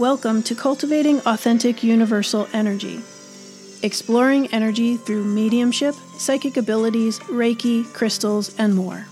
Welcome 0.00 0.42
to 0.44 0.56
Cultivating 0.56 1.20
Authentic 1.20 1.84
Universal 1.84 2.48
Energy, 2.52 3.00
exploring 3.80 4.48
energy 4.48 4.96
through 4.96 5.24
mediumship, 5.24 5.94
psychic 6.18 6.56
abilities, 6.56 7.20
Reiki, 7.20 7.84
crystals, 7.94 8.58
and 8.58 8.74
more. 8.74 9.06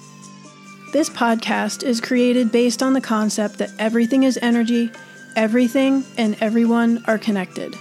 This 0.93 1.09
podcast 1.09 1.85
is 1.85 2.01
created 2.01 2.51
based 2.51 2.83
on 2.83 2.95
the 2.95 3.01
concept 3.01 3.59
that 3.59 3.71
everything 3.79 4.25
is 4.25 4.41
energy, 4.43 4.91
everything 5.37 6.05
and 6.19 6.37
everyone 6.41 7.05
are 7.07 7.17
connected. 7.17 7.77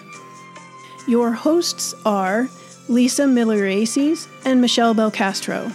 Your 1.07 1.31
hosts 1.31 1.95
are 2.05 2.49
Lisa 2.87 3.25
Miller-Aces 3.25 4.27
and 4.45 4.61
Michele 4.61 4.93
Belcastro. 4.93 5.73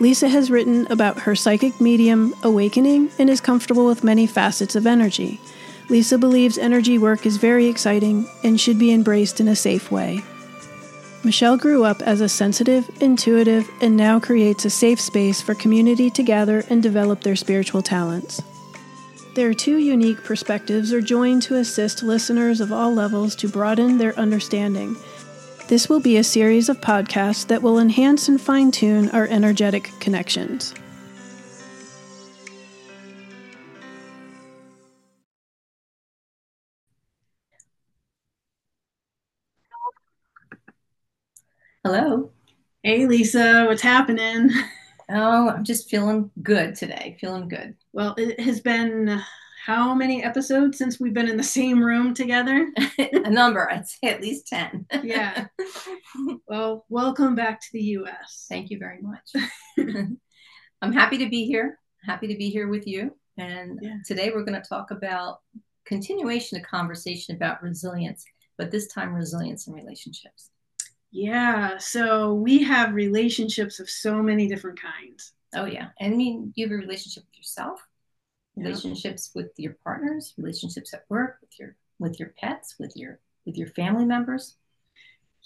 Lisa 0.00 0.28
has 0.28 0.50
written 0.50 0.86
about 0.90 1.20
her 1.20 1.34
psychic 1.34 1.80
medium 1.80 2.34
awakening 2.42 3.10
and 3.18 3.28
is 3.28 3.40
comfortable 3.40 3.86
with 3.86 4.04
many 4.04 4.26
facets 4.26 4.76
of 4.76 4.86
energy. 4.86 5.40
Lisa 5.88 6.18
believes 6.18 6.56
energy 6.56 6.98
work 6.98 7.26
is 7.26 7.36
very 7.36 7.66
exciting 7.66 8.28
and 8.44 8.60
should 8.60 8.78
be 8.78 8.92
embraced 8.92 9.40
in 9.40 9.48
a 9.48 9.56
safe 9.56 9.90
way. 9.90 10.22
Michele 11.24 11.56
grew 11.56 11.82
up 11.82 12.00
as 12.02 12.20
a 12.20 12.28
sensitive, 12.28 12.88
intuitive, 13.00 13.68
and 13.80 13.96
now 13.96 14.20
creates 14.20 14.64
a 14.64 14.70
safe 14.70 15.00
space 15.00 15.42
for 15.42 15.54
community 15.54 16.10
to 16.10 16.22
gather 16.22 16.62
and 16.70 16.80
develop 16.80 17.22
their 17.22 17.34
spiritual 17.34 17.82
talents. 17.82 18.40
Their 19.34 19.52
two 19.52 19.78
unique 19.78 20.22
perspectives 20.22 20.92
are 20.92 21.00
joined 21.00 21.42
to 21.42 21.56
assist 21.56 22.02
listeners 22.04 22.60
of 22.60 22.72
all 22.72 22.94
levels 22.94 23.34
to 23.36 23.48
broaden 23.48 23.98
their 23.98 24.16
understanding 24.18 24.96
this 25.68 25.88
will 25.88 26.00
be 26.00 26.16
a 26.16 26.24
series 26.24 26.68
of 26.70 26.80
podcasts 26.80 27.46
that 27.46 27.62
will 27.62 27.78
enhance 27.78 28.28
and 28.28 28.40
fine 28.40 28.70
tune 28.70 29.10
our 29.10 29.26
energetic 29.26 29.90
connections. 30.00 30.74
Hello. 41.84 42.32
Hey, 42.82 43.06
Lisa, 43.06 43.64
what's 43.66 43.82
happening? 43.82 44.50
Oh, 45.10 45.48
I'm 45.48 45.64
just 45.64 45.88
feeling 45.88 46.30
good 46.42 46.74
today. 46.74 47.16
Feeling 47.18 47.48
good. 47.48 47.74
Well, 47.94 48.14
it 48.18 48.38
has 48.40 48.60
been 48.60 49.22
how 49.64 49.94
many 49.94 50.22
episodes 50.22 50.78
since 50.78 51.00
we've 51.00 51.14
been 51.14 51.28
in 51.28 51.36
the 51.36 51.42
same 51.42 51.82
room 51.82 52.14
together? 52.14 52.70
a 52.98 53.30
number, 53.30 53.70
I'd 53.70 53.88
say 53.88 54.08
at 54.08 54.20
least 54.20 54.46
10. 54.48 54.86
yeah. 55.02 55.46
Well, 56.48 56.86
welcome 56.88 57.34
back 57.34 57.60
to 57.60 57.66
the 57.72 57.82
US. 57.82 58.46
Thank 58.48 58.70
you 58.70 58.78
very 58.78 59.00
much. 59.02 59.30
I'm 60.82 60.92
happy 60.92 61.18
to 61.18 61.28
be 61.28 61.44
here. 61.44 61.78
Happy 62.04 62.26
to 62.28 62.36
be 62.36 62.48
here 62.48 62.68
with 62.68 62.86
you. 62.86 63.14
And 63.36 63.78
yeah. 63.82 63.96
today 64.06 64.30
we're 64.34 64.44
going 64.44 64.60
to 64.60 64.68
talk 64.68 64.90
about 64.90 65.40
continuation 65.84 66.58
of 66.58 66.64
conversation 66.64 67.36
about 67.36 67.62
resilience, 67.62 68.24
but 68.56 68.70
this 68.70 68.86
time 68.88 69.14
resilience 69.14 69.66
in 69.66 69.74
relationships. 69.74 70.50
Yeah. 71.10 71.78
So 71.78 72.34
we 72.34 72.62
have 72.62 72.94
relationships 72.94 73.80
of 73.80 73.88
so 73.88 74.22
many 74.22 74.48
different 74.48 74.80
kinds. 74.80 75.32
Oh, 75.54 75.64
yeah. 75.64 75.88
And 76.00 76.14
I 76.14 76.16
mean, 76.16 76.52
you 76.56 76.66
have 76.66 76.72
a 76.72 76.76
relationship 76.76 77.24
with 77.24 77.38
yourself, 77.38 77.80
relationships 78.58 79.30
with 79.34 79.50
your 79.56 79.76
partners, 79.84 80.34
relationships 80.36 80.94
at 80.94 81.04
work, 81.08 81.38
with 81.40 81.58
your 81.58 81.76
with 81.98 82.18
your 82.18 82.34
pets, 82.40 82.76
with 82.78 82.92
your 82.96 83.20
with 83.46 83.56
your 83.56 83.68
family 83.68 84.04
members. 84.04 84.56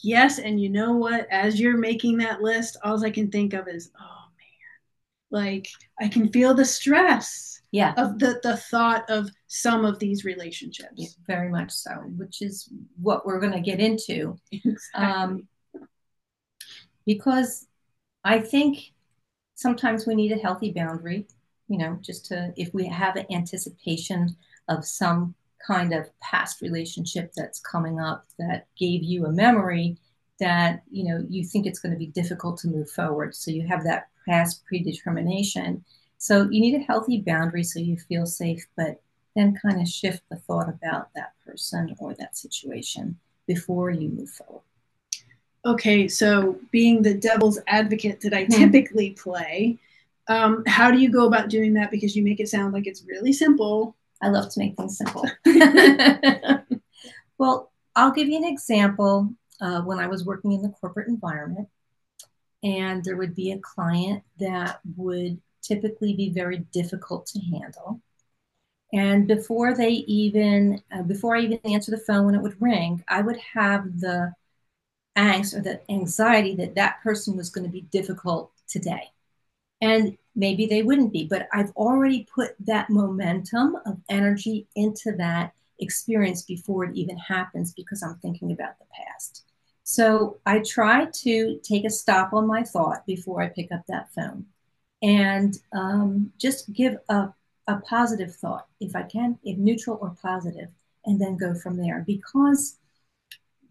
Yes, 0.02 0.38
and 0.38 0.60
you 0.60 0.68
know 0.68 0.94
what? 0.94 1.26
As 1.30 1.60
you're 1.60 1.76
making 1.76 2.18
that 2.18 2.42
list, 2.42 2.76
all 2.82 3.04
I 3.04 3.10
can 3.10 3.30
think 3.30 3.52
of 3.52 3.68
is, 3.68 3.90
oh 3.98 4.24
man, 4.36 5.42
like 5.42 5.68
I 6.00 6.08
can 6.08 6.32
feel 6.32 6.54
the 6.54 6.64
stress. 6.64 7.60
Yeah. 7.70 7.94
Of 7.96 8.18
the 8.18 8.38
the 8.42 8.56
thought 8.56 9.08
of 9.08 9.30
some 9.46 9.84
of 9.84 9.98
these 9.98 10.24
relationships. 10.24 10.92
Yeah, 10.94 11.08
very 11.26 11.48
much 11.48 11.72
so, 11.72 11.92
which 12.16 12.42
is 12.42 12.68
what 13.00 13.24
we're 13.24 13.40
going 13.40 13.52
to 13.52 13.60
get 13.60 13.80
into. 13.80 14.36
Exactly. 14.52 15.04
Um, 15.04 15.48
because 17.06 17.66
I 18.24 18.40
think 18.40 18.92
sometimes 19.54 20.06
we 20.06 20.14
need 20.14 20.32
a 20.32 20.36
healthy 20.36 20.72
boundary 20.72 21.26
you 21.72 21.78
know, 21.78 21.98
just 22.02 22.26
to, 22.26 22.52
if 22.54 22.74
we 22.74 22.84
have 22.84 23.16
an 23.16 23.24
anticipation 23.30 24.36
of 24.68 24.84
some 24.84 25.34
kind 25.66 25.94
of 25.94 26.10
past 26.20 26.60
relationship 26.60 27.32
that's 27.34 27.60
coming 27.60 27.98
up 27.98 28.26
that 28.38 28.66
gave 28.78 29.02
you 29.02 29.24
a 29.24 29.32
memory 29.32 29.96
that, 30.38 30.82
you 30.90 31.04
know, 31.04 31.24
you 31.30 31.42
think 31.42 31.64
it's 31.64 31.78
going 31.78 31.92
to 31.92 31.98
be 31.98 32.08
difficult 32.08 32.58
to 32.58 32.68
move 32.68 32.90
forward. 32.90 33.34
So 33.34 33.50
you 33.50 33.66
have 33.66 33.84
that 33.84 34.08
past 34.28 34.66
predetermination. 34.66 35.82
So 36.18 36.42
you 36.50 36.60
need 36.60 36.74
a 36.74 36.84
healthy 36.84 37.22
boundary 37.22 37.64
so 37.64 37.80
you 37.80 37.96
feel 37.96 38.26
safe, 38.26 38.66
but 38.76 39.00
then 39.34 39.56
kind 39.56 39.80
of 39.80 39.88
shift 39.88 40.20
the 40.28 40.36
thought 40.36 40.68
about 40.68 41.08
that 41.14 41.32
person 41.46 41.96
or 41.98 42.12
that 42.16 42.36
situation 42.36 43.18
before 43.46 43.88
you 43.88 44.10
move 44.10 44.28
forward. 44.28 44.60
Okay, 45.64 46.06
so 46.06 46.58
being 46.70 47.00
the 47.00 47.14
devil's 47.14 47.60
advocate 47.66 48.20
that 48.20 48.34
I 48.34 48.44
hmm. 48.44 48.52
typically 48.52 49.12
play, 49.12 49.78
um, 50.28 50.62
how 50.66 50.90
do 50.90 50.98
you 50.98 51.10
go 51.10 51.26
about 51.26 51.48
doing 51.48 51.74
that? 51.74 51.90
Because 51.90 52.14
you 52.16 52.22
make 52.22 52.40
it 52.40 52.48
sound 52.48 52.72
like 52.72 52.86
it's 52.86 53.04
really 53.06 53.32
simple. 53.32 53.96
I 54.22 54.28
love 54.28 54.52
to 54.52 54.60
make 54.60 54.76
things 54.76 54.98
simple. 54.98 55.28
well, 57.38 57.72
I'll 57.96 58.12
give 58.12 58.28
you 58.28 58.36
an 58.36 58.44
example. 58.44 59.34
Uh, 59.60 59.80
when 59.82 60.00
I 60.00 60.08
was 60.08 60.24
working 60.24 60.50
in 60.50 60.62
the 60.62 60.70
corporate 60.70 61.06
environment, 61.06 61.68
and 62.64 63.04
there 63.04 63.16
would 63.16 63.34
be 63.34 63.52
a 63.52 63.58
client 63.58 64.24
that 64.38 64.80
would 64.96 65.40
typically 65.62 66.14
be 66.14 66.30
very 66.30 66.58
difficult 66.72 67.26
to 67.26 67.40
handle. 67.40 68.00
And 68.92 69.26
before 69.26 69.74
they 69.74 69.90
even, 69.90 70.82
uh, 70.92 71.02
before 71.02 71.36
I 71.36 71.40
even 71.40 71.60
answer 71.64 71.90
the 71.90 71.98
phone 71.98 72.26
when 72.26 72.34
it 72.34 72.42
would 72.42 72.60
ring, 72.60 73.02
I 73.08 73.22
would 73.22 73.38
have 73.54 74.00
the 74.00 74.32
angst 75.16 75.56
or 75.56 75.60
the 75.60 75.80
anxiety 75.90 76.54
that 76.56 76.74
that 76.74 77.02
person 77.02 77.36
was 77.36 77.50
going 77.50 77.66
to 77.66 77.72
be 77.72 77.82
difficult 77.82 78.52
today. 78.68 79.10
And 79.82 80.16
maybe 80.36 80.64
they 80.64 80.82
wouldn't 80.82 81.12
be, 81.12 81.24
but 81.24 81.48
I've 81.52 81.72
already 81.72 82.26
put 82.32 82.54
that 82.60 82.88
momentum 82.88 83.76
of 83.84 83.98
energy 84.08 84.68
into 84.76 85.12
that 85.18 85.52
experience 85.80 86.42
before 86.42 86.84
it 86.84 86.96
even 86.96 87.18
happens 87.18 87.74
because 87.74 88.00
I'm 88.02 88.14
thinking 88.16 88.52
about 88.52 88.78
the 88.78 88.84
past. 88.94 89.44
So 89.82 90.38
I 90.46 90.60
try 90.60 91.06
to 91.06 91.60
take 91.64 91.84
a 91.84 91.90
stop 91.90 92.32
on 92.32 92.46
my 92.46 92.62
thought 92.62 93.04
before 93.06 93.42
I 93.42 93.48
pick 93.48 93.72
up 93.72 93.82
that 93.88 94.12
phone 94.14 94.46
and 95.02 95.58
um, 95.72 96.32
just 96.38 96.72
give 96.72 96.96
a, 97.08 97.34
a 97.66 97.78
positive 97.80 98.36
thought 98.36 98.68
if 98.80 98.94
I 98.94 99.02
can, 99.02 99.36
if 99.42 99.58
neutral 99.58 99.98
or 100.00 100.16
positive, 100.22 100.68
and 101.04 101.20
then 101.20 101.36
go 101.36 101.54
from 101.54 101.76
there 101.76 102.04
because 102.06 102.76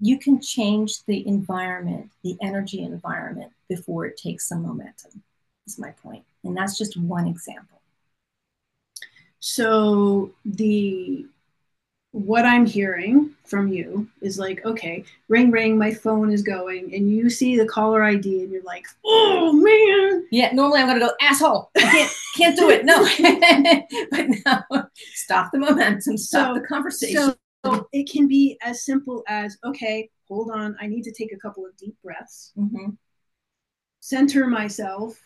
you 0.02 0.20
can 0.20 0.42
change 0.42 1.06
the 1.06 1.26
environment, 1.26 2.12
the 2.22 2.36
energy 2.42 2.84
environment 2.84 3.54
before 3.70 4.06
it 4.06 4.18
takes 4.18 4.50
some 4.50 4.64
momentum 4.64 5.24
is 5.68 5.80
my 5.80 5.92
point. 5.92 6.24
And 6.44 6.56
that's 6.56 6.78
just 6.78 6.98
one 6.98 7.28
example. 7.28 7.82
So 9.40 10.32
the 10.46 11.26
what 12.14 12.46
I'm 12.46 12.66
hearing 12.66 13.32
from 13.46 13.70
you 13.70 14.08
is 14.22 14.38
like, 14.38 14.66
okay, 14.66 15.06
ring 15.30 15.50
ring, 15.50 15.78
my 15.78 15.94
phone 15.94 16.32
is 16.32 16.42
going, 16.42 16.94
and 16.94 17.10
you 17.10 17.30
see 17.30 17.58
the 17.58 17.66
caller 17.66 18.04
ID 18.04 18.44
and 18.44 18.52
you're 18.52 18.64
like, 18.64 18.86
oh 19.06 19.54
man. 19.54 20.28
Yeah, 20.32 20.52
normally 20.54 20.82
I'm 20.82 20.88
gonna 20.88 21.00
go, 21.00 21.12
asshole. 21.22 21.72
I 21.78 21.82
can't 21.82 22.12
can't 22.36 22.58
do 22.58 22.70
it. 22.70 22.86
No. 22.86 22.98
but 24.12 24.72
no, 24.72 24.84
stop 25.14 25.52
the 25.52 25.60
momentum, 25.60 26.18
stop 26.18 26.56
so, 26.56 26.62
the 26.62 26.68
conversation. 26.68 27.34
So 27.66 27.88
it 27.94 28.10
can 28.10 28.28
be 28.28 28.58
as 28.62 28.84
simple 28.84 29.24
as, 29.28 29.58
okay, 29.64 30.10
hold 30.28 30.52
on, 30.52 30.76
I 30.82 30.88
need 30.88 31.04
to 31.04 31.12
take 31.12 31.32
a 31.32 31.38
couple 31.38 31.66
of 31.66 31.76
deep 31.78 31.96
breaths, 32.04 32.52
mm-hmm. 32.58 32.92
center 34.00 34.48
myself, 34.48 35.20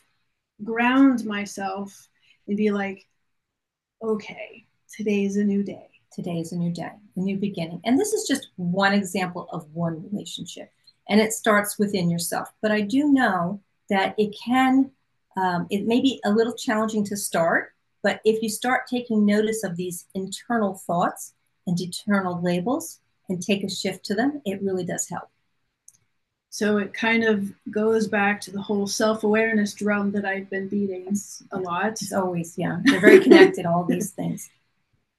ground 0.63 1.25
myself 1.25 2.07
and 2.47 2.57
be 2.57 2.71
like, 2.71 3.05
okay, 4.01 4.65
today 4.95 5.25
is 5.25 5.37
a 5.37 5.43
new 5.43 5.63
day. 5.63 5.89
Today 6.13 6.39
is 6.39 6.53
a 6.53 6.57
new 6.57 6.71
day, 6.71 6.91
a 7.15 7.19
new 7.19 7.37
beginning. 7.37 7.81
And 7.83 7.99
this 7.99 8.13
is 8.13 8.27
just 8.27 8.49
one 8.55 8.93
example 8.93 9.49
of 9.51 9.69
one 9.73 10.03
relationship. 10.11 10.71
And 11.09 11.19
it 11.19 11.33
starts 11.33 11.77
within 11.77 12.09
yourself. 12.09 12.51
But 12.61 12.71
I 12.71 12.81
do 12.81 13.11
know 13.11 13.59
that 13.89 14.15
it 14.17 14.35
can, 14.43 14.91
um, 15.37 15.67
it 15.69 15.85
may 15.85 15.99
be 16.01 16.21
a 16.23 16.31
little 16.31 16.53
challenging 16.53 17.03
to 17.05 17.17
start, 17.17 17.73
but 18.01 18.21
if 18.23 18.41
you 18.41 18.49
start 18.49 18.87
taking 18.87 19.25
notice 19.25 19.63
of 19.63 19.75
these 19.75 20.05
internal 20.15 20.75
thoughts 20.75 21.33
and 21.67 21.79
internal 21.79 22.41
labels 22.41 22.99
and 23.29 23.41
take 23.41 23.63
a 23.63 23.69
shift 23.69 24.05
to 24.05 24.15
them, 24.15 24.41
it 24.45 24.61
really 24.61 24.85
does 24.85 25.09
help. 25.09 25.29
So 26.55 26.77
it 26.77 26.93
kind 26.93 27.25
of 27.25 27.51
goes 27.69 28.07
back 28.07 28.39
to 28.41 28.51
the 28.51 28.61
whole 28.61 28.87
self-awareness 28.87 29.73
drum 29.73 30.11
that 30.13 30.23
I've 30.23 30.49
been 30.49 30.69
beating 30.69 31.13
a 31.51 31.59
lot. 31.59 31.87
It's 32.01 32.13
always, 32.13 32.57
yeah, 32.57 32.79
they're 32.85 33.01
very 33.01 33.19
connected, 33.19 33.65
all 33.65 33.83
these 33.83 34.11
things. 34.19 34.49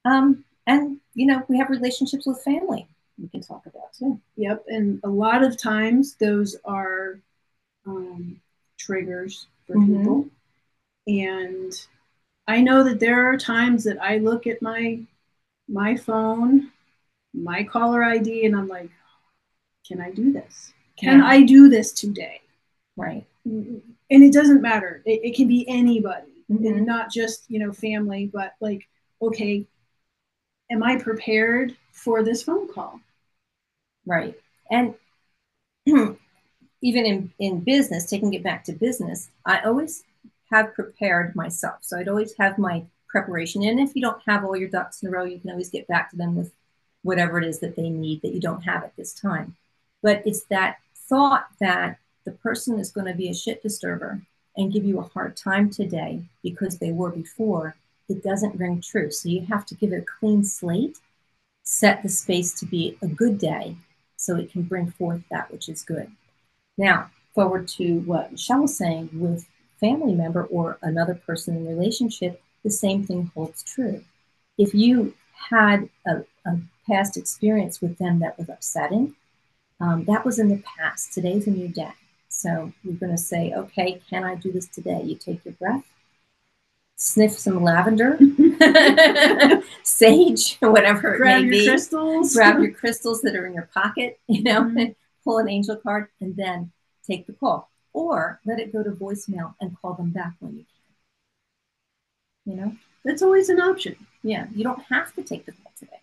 Um, 0.03 0.43
and 0.65 0.99
you 1.13 1.27
know, 1.27 1.43
we 1.47 1.59
have 1.59 1.69
relationships 1.69 2.25
with 2.25 2.41
family 2.41 2.87
we 3.17 3.27
can 3.27 3.41
talk 3.41 3.65
about 3.65 3.93
too. 3.93 4.19
Yep, 4.35 4.65
and 4.67 4.99
a 5.03 5.09
lot 5.09 5.43
of 5.43 5.61
times 5.61 6.15
those 6.15 6.55
are 6.65 7.19
um, 7.85 8.39
triggers 8.77 9.47
for 9.65 9.75
mm-hmm. 9.75 9.97
people. 9.97 10.27
And 11.07 11.73
I 12.47 12.61
know 12.61 12.83
that 12.83 12.99
there 12.99 13.31
are 13.31 13.37
times 13.37 13.83
that 13.85 14.01
I 14.01 14.17
look 14.17 14.47
at 14.47 14.61
my 14.61 14.99
my 15.69 15.95
phone, 15.97 16.71
my 17.33 17.63
caller 17.63 18.03
ID, 18.03 18.45
and 18.45 18.55
I'm 18.55 18.67
like, 18.67 18.89
can 19.87 20.01
I 20.01 20.11
do 20.11 20.31
this? 20.31 20.73
Can 20.97 21.21
I 21.21 21.43
do 21.43 21.69
this 21.69 21.91
today? 21.91 22.41
Right. 22.95 23.25
And 23.45 23.83
it 24.09 24.33
doesn't 24.33 24.61
matter. 24.61 25.01
It, 25.05 25.21
it 25.23 25.35
can 25.35 25.47
be 25.47 25.67
anybody, 25.67 26.31
Mhm. 26.51 26.67
and 26.67 26.85
not 26.85 27.11
just 27.11 27.45
you 27.49 27.59
know 27.59 27.71
family, 27.71 28.29
but 28.33 28.55
like, 28.59 28.87
okay, 29.21 29.65
am 30.71 30.83
I 30.83 30.97
prepared 30.97 31.75
for 31.91 32.23
this 32.23 32.43
phone 32.43 32.67
call? 32.73 32.99
Right. 34.05 34.35
And 34.71 34.95
even 36.81 37.05
in, 37.05 37.31
in 37.39 37.59
business, 37.61 38.05
taking 38.05 38.33
it 38.33 38.43
back 38.43 38.63
to 38.65 38.73
business, 38.73 39.29
I 39.45 39.61
always 39.61 40.03
have 40.51 40.73
prepared 40.73 41.35
myself. 41.35 41.79
So 41.81 41.97
I'd 41.97 42.07
always 42.07 42.33
have 42.37 42.57
my 42.57 42.85
preparation. 43.09 43.63
And 43.63 43.79
if 43.79 43.95
you 43.95 44.01
don't 44.01 44.21
have 44.27 44.43
all 44.45 44.55
your 44.55 44.69
ducks 44.69 45.01
in 45.01 45.09
a 45.09 45.11
row, 45.11 45.23
you 45.23 45.39
can 45.39 45.49
always 45.49 45.69
get 45.69 45.87
back 45.87 46.09
to 46.11 46.15
them 46.17 46.35
with 46.35 46.53
whatever 47.03 47.39
it 47.39 47.45
is 47.45 47.59
that 47.59 47.75
they 47.75 47.89
need 47.89 48.21
that 48.21 48.33
you 48.33 48.39
don't 48.41 48.61
have 48.63 48.83
at 48.83 48.95
this 48.95 49.13
time. 49.13 49.55
But 50.01 50.23
it's 50.25 50.43
that 50.45 50.77
thought 51.07 51.47
that 51.59 51.99
the 52.25 52.31
person 52.31 52.79
is 52.79 52.91
going 52.91 53.07
to 53.07 53.13
be 53.13 53.29
a 53.29 53.33
shit 53.33 53.63
disturber 53.63 54.21
and 54.55 54.73
give 54.73 54.83
you 54.83 54.99
a 54.99 55.09
hard 55.13 55.37
time 55.37 55.69
today 55.69 56.23
because 56.43 56.77
they 56.77 56.91
were 56.91 57.11
before, 57.11 57.75
it 58.09 58.23
doesn't 58.23 58.59
ring 58.59 58.81
true. 58.81 59.11
So 59.11 59.29
you 59.29 59.45
have 59.45 59.65
to 59.67 59.75
give 59.75 59.93
it 59.93 60.03
a 60.03 60.19
clean 60.19 60.43
slate, 60.43 60.97
set 61.63 62.03
the 62.03 62.09
space 62.09 62.53
to 62.59 62.65
be 62.65 62.97
a 63.01 63.07
good 63.07 63.37
day 63.37 63.77
so 64.17 64.35
it 64.35 64.51
can 64.51 64.63
bring 64.63 64.91
forth 64.91 65.21
that 65.29 65.51
which 65.51 65.69
is 65.69 65.83
good. 65.83 66.11
Now, 66.77 67.11
forward 67.33 67.67
to 67.69 67.99
what 67.99 68.31
Michele 68.31 68.63
was 68.63 68.77
saying 68.77 69.09
with 69.13 69.47
family 69.79 70.15
member 70.15 70.43
or 70.45 70.79
another 70.81 71.13
person 71.13 71.55
in 71.55 71.67
relationship, 71.67 72.41
the 72.63 72.71
same 72.71 73.05
thing 73.05 73.31
holds 73.35 73.63
true. 73.63 74.03
If 74.57 74.73
you 74.73 75.13
had 75.49 75.89
a, 76.05 76.23
a 76.45 76.59
past 76.87 77.15
experience 77.15 77.79
with 77.79 77.97
them 77.99 78.19
that 78.19 78.37
was 78.39 78.49
upsetting, 78.49 79.15
um, 79.79 80.05
that 80.05 80.25
was 80.25 80.39
in 80.39 80.49
the 80.49 80.61
past. 80.77 81.13
Today's 81.13 81.47
a 81.47 81.51
new 81.51 81.67
day. 81.67 81.91
So 82.29 82.71
you're 82.83 82.95
going 82.95 83.11
to 83.11 83.17
say, 83.17 83.53
okay, 83.55 84.01
can 84.09 84.23
I 84.23 84.35
do 84.35 84.51
this 84.51 84.67
today? 84.67 85.01
You 85.03 85.15
take 85.15 85.43
your 85.45 85.53
breath, 85.55 85.83
sniff 86.95 87.33
some 87.33 87.63
lavender, 87.63 88.17
sage, 89.83 90.57
whatever 90.59 91.13
it 91.15 91.17
Grab 91.17 91.43
may 91.45 91.57
your 91.57 91.71
crystals. 91.73 92.33
grab 92.33 92.59
your 92.61 92.71
crystals 92.73 93.21
that 93.21 93.35
are 93.35 93.45
in 93.47 93.53
your 93.53 93.69
pocket, 93.73 94.19
you 94.27 94.43
know, 94.43 94.61
Mhm. 94.61 94.81
and 94.81 94.95
pull 95.23 95.37
an 95.39 95.49
angel 95.49 95.75
card 95.75 96.07
and 96.21 96.35
then 96.35 96.71
take 97.05 97.25
the 97.27 97.33
call. 97.33 97.69
Or 97.93 98.39
let 98.45 98.59
it 98.59 98.71
go 98.71 98.83
to 98.83 98.91
voicemail 98.91 99.55
and 99.59 99.75
call 99.81 99.93
them 99.95 100.11
back 100.11 100.33
when 100.39 100.57
you 100.57 100.65
can. 102.45 102.53
You 102.53 102.61
know? 102.61 102.75
That's 103.03 103.21
always 103.23 103.49
an 103.49 103.59
option. 103.59 103.95
Yeah, 104.21 104.47
you 104.53 104.63
don't 104.63 104.81
have 104.83 105.13
to 105.15 105.23
take 105.23 105.45
the 105.45 105.53
call 105.53 105.71
today. 105.77 106.01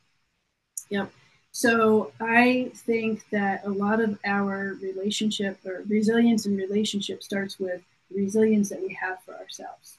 So 1.56 2.10
I 2.20 2.72
think 2.74 3.30
that 3.30 3.64
a 3.64 3.70
lot 3.70 4.00
of 4.00 4.18
our 4.24 4.76
relationship 4.82 5.56
or 5.64 5.84
resilience 5.88 6.46
in 6.46 6.56
relationship 6.56 7.22
starts 7.22 7.60
with 7.60 7.80
resilience 8.12 8.70
that 8.70 8.82
we 8.82 8.92
have 8.94 9.22
for 9.22 9.36
ourselves. 9.36 9.98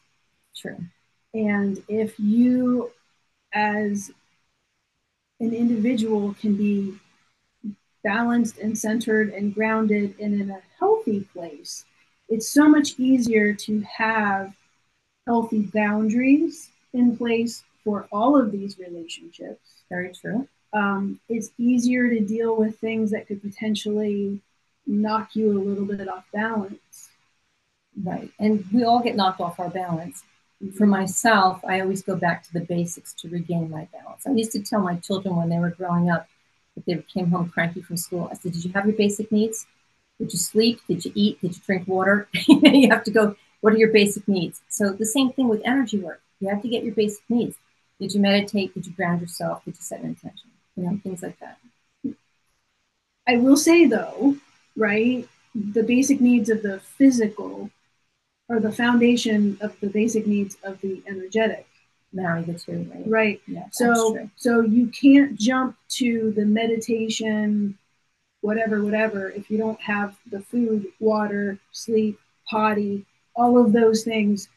True. 0.54 0.78
And 1.34 1.82
if 1.88 2.20
you, 2.20 2.92
as 3.54 4.12
an 5.40 5.54
individual, 5.54 6.36
can 6.42 6.58
be 6.58 7.00
balanced 8.04 8.58
and 8.58 8.78
centered 8.78 9.30
and 9.30 9.56
grounded 9.56 10.20
and 10.20 10.42
in 10.42 10.50
a 10.52 10.62
healthy 10.78 11.22
place, 11.22 11.86
it's 12.28 12.50
so 12.50 12.68
much 12.68 13.00
easier 13.00 13.54
to 13.54 13.80
have 13.82 14.54
healthy 15.26 15.62
boundaries 15.74 16.70
in 16.92 17.16
place 17.16 17.64
for 17.86 18.10
all 18.12 18.38
of 18.38 18.52
these 18.52 18.78
relationships. 18.78 19.84
Very 19.90 20.12
true. 20.12 20.50
Um, 20.76 21.22
it's 21.30 21.52
easier 21.58 22.10
to 22.10 22.20
deal 22.20 22.58
with 22.58 22.78
things 22.80 23.12
that 23.12 23.28
could 23.28 23.42
potentially 23.42 24.42
knock 24.86 25.36
you 25.36 25.52
a 25.52 25.64
little 25.64 25.86
bit 25.86 26.10
off 26.10 26.26
balance. 26.34 27.10
Right. 28.04 28.30
And 28.40 28.66
we 28.74 28.84
all 28.84 29.00
get 29.00 29.16
knocked 29.16 29.40
off 29.40 29.60
our 29.60 29.70
balance. 29.70 30.24
For 30.78 30.86
myself, 30.86 31.64
I 31.66 31.80
always 31.80 32.02
go 32.02 32.18
back 32.18 32.44
to 32.44 32.54
the 32.54 32.60
basics 32.60 33.14
to 33.14 33.30
regain 33.30 33.70
my 33.70 33.88
balance. 33.94 34.28
I 34.28 34.32
used 34.32 34.52
to 34.52 34.62
tell 34.62 34.82
my 34.82 34.96
children 34.96 35.38
when 35.38 35.50
they 35.50 35.60
were 35.60 35.70
growing 35.70 36.10
up, 36.10 36.28
if 36.76 36.84
they 36.84 36.96
came 37.14 37.32
home 37.32 37.50
cranky 37.50 37.82
from 37.82 37.96
school, 37.96 38.28
I 38.30 38.36
said, 38.36 38.52
Did 38.52 38.66
you 38.66 38.72
have 38.74 38.86
your 38.86 38.96
basic 38.96 39.32
needs? 39.32 39.66
Did 40.20 40.34
you 40.34 40.40
sleep? 40.40 40.82
Did 40.90 41.06
you 41.06 41.12
eat? 41.16 41.40
Did 41.40 41.56
you 41.56 41.62
drink 41.66 41.88
water? 41.88 42.28
you 42.48 42.90
have 42.90 43.04
to 43.06 43.12
go, 43.12 43.36
What 43.62 43.74
are 43.74 43.78
your 43.78 43.94
basic 43.94 44.28
needs? 44.28 44.62
So 44.68 44.92
the 44.92 45.06
same 45.06 45.32
thing 45.32 45.48
with 45.48 45.62
energy 45.64 46.00
work. 46.00 46.22
You 46.42 46.50
have 46.50 46.62
to 46.64 46.68
get 46.68 46.84
your 46.84 46.96
basic 46.96 47.24
needs. 47.30 47.56
Did 48.00 48.14
you 48.14 48.20
meditate? 48.20 48.74
Did 48.74 48.86
you 48.86 48.92
ground 48.94 49.22
yourself? 49.22 49.64
Did 49.64 49.76
you 49.76 49.82
set 49.82 50.02
an 50.02 50.08
intention? 50.08 50.52
You 50.76 50.84
know, 50.84 51.00
things 51.04 51.24
like 51.24 51.40
that. 51.40 51.58
I 53.28 53.38
will 53.38 53.58
say 53.58 53.86
though, 53.86 54.36
right, 54.76 55.28
the 55.54 55.84
basic 55.84 56.22
needs 56.22 56.50
of 56.50 56.62
the 56.62 56.80
physical 56.80 57.72
are 58.50 58.60
the 58.60 58.72
foundation 58.72 59.58
of 59.62 59.80
the 59.80 59.88
basic 59.88 60.28
needs 60.28 60.58
of 60.64 60.80
the 60.82 61.02
energetic, 61.08 61.66
Marry 62.14 62.44
the 62.44 62.54
two, 62.54 62.90
right? 62.94 63.08
right? 63.08 63.42
Yeah, 63.48 63.66
So 63.72 64.30
so 64.36 64.62
you 64.62 64.88
can't 64.88 65.40
jump 65.40 65.76
to 65.98 66.32
the 66.36 66.46
meditation, 66.46 67.78
whatever, 68.42 68.84
whatever, 68.84 69.30
if 69.30 69.50
you 69.50 69.58
don't 69.58 69.82
have 69.82 70.16
the 70.30 70.42
food, 70.42 70.88
water, 71.00 71.58
sleep, 71.72 72.20
potty, 72.48 73.06
all 73.36 73.58
of 73.58 73.74
those 73.74 74.04
things 74.04 74.50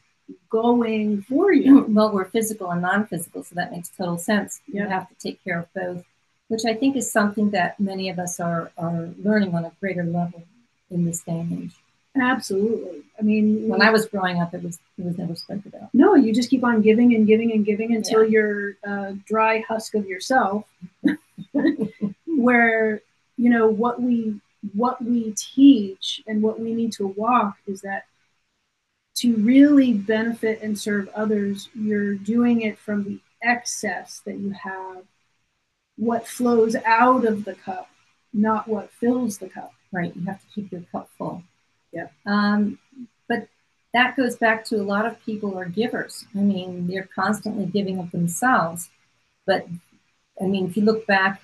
going 0.49 1.21
for 1.23 1.51
you. 1.51 1.85
well, 1.89 2.11
we're 2.11 2.25
physical 2.25 2.71
and 2.71 2.81
non-physical, 2.81 3.43
so 3.43 3.55
that 3.55 3.71
makes 3.71 3.89
total 3.89 4.17
sense. 4.17 4.61
You 4.67 4.85
have 4.87 5.07
to 5.09 5.15
take 5.15 5.43
care 5.43 5.59
of 5.59 5.67
both, 5.73 6.03
which 6.47 6.65
I 6.65 6.73
think 6.73 6.95
is 6.95 7.11
something 7.11 7.51
that 7.51 7.79
many 7.79 8.09
of 8.09 8.19
us 8.19 8.39
are 8.39 8.71
are 8.77 9.09
learning 9.23 9.55
on 9.55 9.65
a 9.65 9.71
greater 9.79 10.03
level 10.03 10.43
in 10.91 11.05
this 11.05 11.21
day 11.21 11.39
and 11.39 11.63
age. 11.63 11.75
Absolutely. 12.19 13.03
I 13.19 13.21
mean, 13.21 13.67
When 13.69 13.81
I 13.81 13.91
was 13.91 14.07
growing 14.07 14.41
up, 14.41 14.53
it 14.53 14.63
was 14.63 14.79
it 14.97 15.05
was 15.05 15.17
never 15.17 15.35
spoken 15.35 15.71
about. 15.73 15.89
no, 15.93 16.15
you 16.15 16.33
just 16.33 16.49
keep 16.49 16.63
on 16.63 16.81
giving 16.81 17.13
and 17.15 17.25
giving 17.27 17.51
and 17.51 17.63
giving 17.65 17.95
until 17.95 18.27
you're 18.27 18.75
a 18.83 19.13
dry 19.25 19.63
husk 19.67 19.93
of 19.95 20.05
yourself. 20.07 20.65
Where 22.25 23.01
you 23.37 23.49
know 23.49 23.67
what 23.67 24.01
we 24.01 24.39
what 24.75 25.01
we 25.03 25.33
teach 25.37 26.21
and 26.27 26.41
what 26.41 26.59
we 26.59 26.73
need 26.73 26.91
to 26.93 27.07
walk 27.07 27.55
is 27.67 27.81
that 27.81 28.05
to 29.19 29.35
really 29.37 29.93
benefit 29.93 30.61
and 30.61 30.77
serve 30.77 31.09
others, 31.09 31.69
you're 31.73 32.15
doing 32.15 32.61
it 32.61 32.77
from 32.77 33.03
the 33.03 33.19
excess 33.43 34.21
that 34.25 34.37
you 34.37 34.51
have, 34.51 35.03
what 35.97 36.27
flows 36.27 36.75
out 36.85 37.25
of 37.25 37.45
the 37.45 37.55
cup, 37.55 37.89
not 38.33 38.67
what 38.67 38.91
fills 38.91 39.37
the 39.37 39.49
cup. 39.49 39.73
Right, 39.91 40.15
you 40.15 40.25
have 40.25 40.39
to 40.39 40.47
keep 40.53 40.71
your 40.71 40.83
cup 40.91 41.09
full. 41.17 41.43
Yeah. 41.91 42.09
Um, 42.25 42.77
but 43.27 43.47
that 43.93 44.15
goes 44.15 44.35
back 44.35 44.63
to 44.65 44.75
a 44.75 44.83
lot 44.83 45.07
of 45.07 45.19
people 45.25 45.57
are 45.57 45.65
givers. 45.65 46.25
I 46.35 46.39
mean, 46.39 46.87
they're 46.87 47.09
constantly 47.15 47.65
giving 47.65 47.99
of 47.99 48.11
themselves. 48.11 48.89
But 49.47 49.67
I 50.39 50.45
mean, 50.45 50.67
if 50.67 50.77
you 50.77 50.83
look 50.83 51.07
back, 51.07 51.41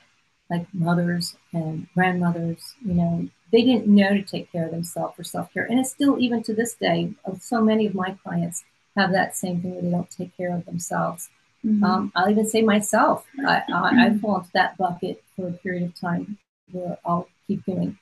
like 0.50 0.68
mothers 0.74 1.36
and 1.54 1.88
grandmothers, 1.94 2.75
you 2.86 2.94
know, 2.94 3.28
they 3.52 3.64
didn't 3.64 3.88
know 3.88 4.10
to 4.10 4.22
take 4.22 4.52
care 4.52 4.66
of 4.66 4.72
themselves 4.72 5.16
for 5.16 5.24
self 5.24 5.54
care. 5.54 5.66
And 5.66 5.80
it's 5.80 5.92
still, 5.92 6.20
even 6.20 6.44
to 6.44 6.54
this 6.54 6.74
day, 6.74 7.14
so 7.40 7.62
many 7.62 7.86
of 7.86 7.96
my 7.96 8.18
clients 8.24 8.64
have 8.96 9.12
that 9.12 9.36
same 9.36 9.62
thing 9.62 9.74
where 9.74 9.82
they 9.82 9.92
don't 9.92 10.10
take 10.10 10.36
care 10.38 10.56
of 10.56 10.66
themselves. 10.66 11.30
Um, 11.84 12.12
I'll 12.16 12.30
even 12.30 12.48
say 12.48 12.62
myself, 12.62 13.25
I, 13.46 13.64
I, 13.74 14.06
I 14.06 14.18
fall 14.20 14.38
into 14.38 14.50
that 14.54 14.78
bucket 14.78 15.24
for 15.36 15.48
a 15.48 15.52
period 15.52 15.84
of 15.84 16.00
time 16.00 16.38
where 16.72 17.00
I'll 17.04 17.28
keep 17.48 17.66
doing. 17.66 17.98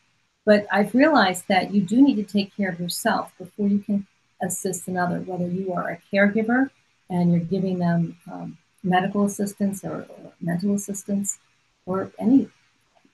But 0.45 0.67
I've 0.69 0.93
realized 0.93 1.47
that 1.47 1.73
you 1.73 1.81
do 1.81 2.01
need 2.01 2.15
to 2.15 2.23
take 2.23 2.55
care 2.57 2.69
of 2.69 2.79
yourself 2.79 3.31
before 3.37 3.69
you 3.69 3.79
can 3.79 4.05
assist 4.41 4.89
another, 4.89 5.19
whether 5.19 5.47
you 5.47 5.71
are 5.71 5.89
a 5.91 5.99
caregiver 6.13 6.71
and 7.09 7.31
you're 7.31 7.39
giving 7.39 7.79
them 7.79 8.17
um, 8.29 8.57
medical 8.83 9.23
assistance 9.23 9.85
or, 9.85 10.07
or 10.09 10.33
mental 10.41 10.75
assistance 10.75 11.39
or 11.85 12.11
any 12.19 12.49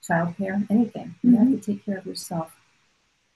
childcare, 0.08 0.66
anything. 0.70 1.16
You 1.24 1.38
have 1.38 1.50
to 1.52 1.58
take 1.58 1.86
care 1.86 1.98
of 1.98 2.06
yourself. 2.06 2.56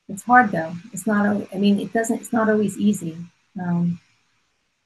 It's 0.09 0.23
hard 0.23 0.51
though. 0.51 0.73
It's 0.93 1.07
not. 1.07 1.47
I 1.53 1.57
mean, 1.57 1.79
it 1.79 1.93
doesn't. 1.93 2.21
It's 2.21 2.33
not 2.33 2.49
always 2.49 2.77
easy. 2.77 3.17
Um, 3.61 3.99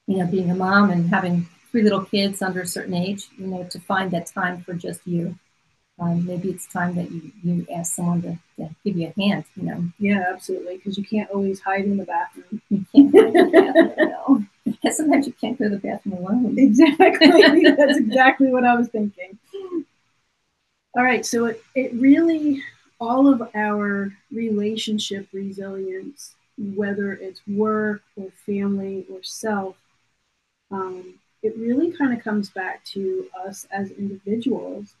you 0.06 0.18
know, 0.18 0.26
being 0.26 0.50
a 0.50 0.54
mom 0.54 0.90
and 0.90 1.08
having 1.10 1.46
three 1.70 1.82
little 1.82 2.04
kids 2.04 2.42
under 2.42 2.62
a 2.62 2.66
certain 2.66 2.94
age. 2.94 3.28
You 3.38 3.46
know, 3.48 3.64
to 3.64 3.80
find 3.80 4.10
that 4.12 4.26
time 4.26 4.62
for 4.62 4.74
just 4.74 5.06
you. 5.06 5.36
Um, 6.00 6.26
maybe 6.26 6.50
it's 6.50 6.66
time 6.66 6.94
that 6.94 7.10
you 7.10 7.32
you 7.42 7.66
ask 7.74 7.94
someone 7.94 8.22
to, 8.22 8.38
to 8.58 8.70
give 8.84 8.96
you 8.96 9.12
a 9.16 9.20
hand. 9.20 9.44
You 9.56 9.64
know, 9.64 9.84
Yeah, 9.98 10.24
absolutely. 10.32 10.76
Because 10.76 10.96
you 10.98 11.04
can't 11.04 11.30
always 11.30 11.60
hide 11.60 11.84
in 11.84 11.96
the 11.96 12.04
bathroom. 12.04 12.62
you 12.70 12.86
can't 12.94 13.12
go 13.12 13.32
to 13.32 13.32
the 13.32 13.50
bathroom. 13.50 14.48
And 14.84 14.94
sometimes 14.94 15.26
you 15.26 15.32
can't 15.34 15.58
go 15.58 15.64
to 15.64 15.70
the 15.70 15.78
bathroom 15.78 16.18
alone. 16.18 16.54
Exactly. 16.58 17.64
That's 17.76 17.98
exactly 17.98 18.48
what 18.52 18.64
I 18.64 18.76
was 18.76 18.88
thinking. 18.88 19.38
All 20.96 21.04
right. 21.04 21.24
So 21.24 21.46
it, 21.46 21.62
it 21.74 21.92
really, 21.94 22.62
all 23.00 23.32
of 23.32 23.42
our 23.54 24.12
relationship 24.32 25.28
resilience, 25.32 26.34
whether 26.56 27.12
it's 27.12 27.40
work 27.46 28.02
or 28.16 28.30
family 28.46 29.06
or 29.10 29.22
self, 29.22 29.76
um, 30.70 31.14
it 31.42 31.56
really 31.58 31.92
kind 31.92 32.16
of 32.16 32.24
comes 32.24 32.50
back 32.50 32.84
to 32.86 33.28
us 33.46 33.66
as 33.72 33.90
individuals 33.92 34.94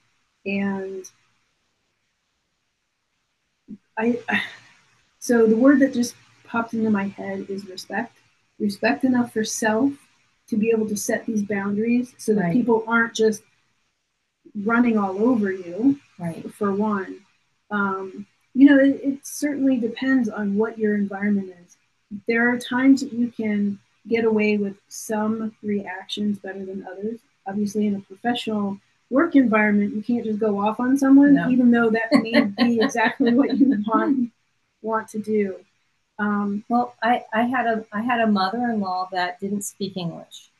and 0.46 1.04
I 3.98 4.18
so 5.18 5.46
the 5.46 5.56
word 5.56 5.80
that 5.80 5.94
just 5.94 6.14
popped 6.44 6.74
into 6.74 6.90
my 6.90 7.08
head 7.08 7.46
is 7.48 7.66
respect 7.68 8.16
respect 8.58 9.04
enough 9.04 9.32
for 9.32 9.44
self 9.44 9.92
to 10.48 10.56
be 10.56 10.70
able 10.70 10.88
to 10.88 10.96
set 10.96 11.26
these 11.26 11.42
boundaries 11.42 12.14
so 12.18 12.34
that 12.34 12.40
right. 12.42 12.52
people 12.52 12.84
aren't 12.86 13.14
just 13.14 13.42
running 14.64 14.98
all 14.98 15.22
over 15.22 15.50
you 15.52 15.98
right 16.18 16.52
for 16.54 16.72
one 16.72 17.20
um, 17.70 18.26
you 18.54 18.68
know 18.68 18.78
it, 18.78 19.00
it 19.02 19.26
certainly 19.26 19.76
depends 19.76 20.28
on 20.28 20.56
what 20.56 20.78
your 20.78 20.94
environment 20.94 21.52
is 21.64 21.76
there 22.26 22.50
are 22.50 22.58
times 22.58 23.00
that 23.02 23.12
you 23.12 23.28
can 23.28 23.78
get 24.08 24.24
away 24.24 24.56
with 24.56 24.76
some 24.88 25.54
reactions 25.62 26.38
better 26.38 26.64
than 26.64 26.86
others. 26.90 27.20
Obviously, 27.46 27.86
in 27.86 27.96
a 27.96 28.00
professional 28.00 28.78
work 29.10 29.36
environment, 29.36 29.94
you 29.94 30.02
can't 30.02 30.24
just 30.24 30.38
go 30.38 30.58
off 30.58 30.80
on 30.80 30.96
someone, 30.96 31.34
no. 31.34 31.48
even 31.48 31.70
though 31.70 31.90
that 31.90 32.08
may 32.12 32.44
be 32.64 32.80
exactly 32.80 33.34
what 33.34 33.56
you 33.56 33.82
want 33.86 34.30
want 34.82 35.08
to 35.08 35.18
do. 35.18 35.56
Um, 36.18 36.64
well, 36.68 36.94
I, 37.02 37.24
I 37.32 37.42
had 37.42 37.66
a 37.66 37.84
I 37.92 38.00
had 38.00 38.20
a 38.20 38.26
mother-in-law 38.26 39.10
that 39.12 39.40
didn't 39.40 39.62
speak 39.62 39.96
English, 39.96 40.50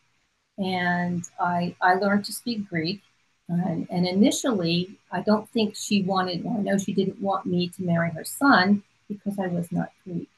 and 0.57 1.25
I 1.41 1.75
I 1.81 1.95
learned 1.95 2.25
to 2.27 2.33
speak 2.33 2.69
Greek. 2.69 3.03
And, 3.49 3.87
and 3.91 4.07
initially, 4.07 4.99
I 5.11 5.23
don't 5.23 5.49
think 5.49 5.75
she 5.75 6.03
wanted. 6.03 6.47
I 6.47 6.59
know 6.59 6.77
she 6.77 6.93
didn't 6.93 7.21
want 7.21 7.47
me 7.47 7.69
to 7.69 7.83
marry 7.83 8.11
her 8.11 8.25
son 8.25 8.83
because 9.09 9.39
I 9.39 9.47
was 9.47 9.73
not 9.73 9.93
Greek. 10.05 10.29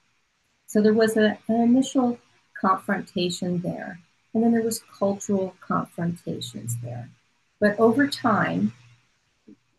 So 0.66 0.80
there 0.80 0.94
was 0.94 1.16
a, 1.16 1.36
an 1.48 1.60
initial 1.60 2.18
confrontation 2.60 3.60
there. 3.60 3.98
And 4.32 4.44
then 4.44 4.52
there 4.52 4.62
was 4.62 4.82
cultural 4.96 5.56
confrontations 5.60 6.76
there. 6.82 7.10
But 7.58 7.78
over 7.80 8.06
time, 8.06 8.72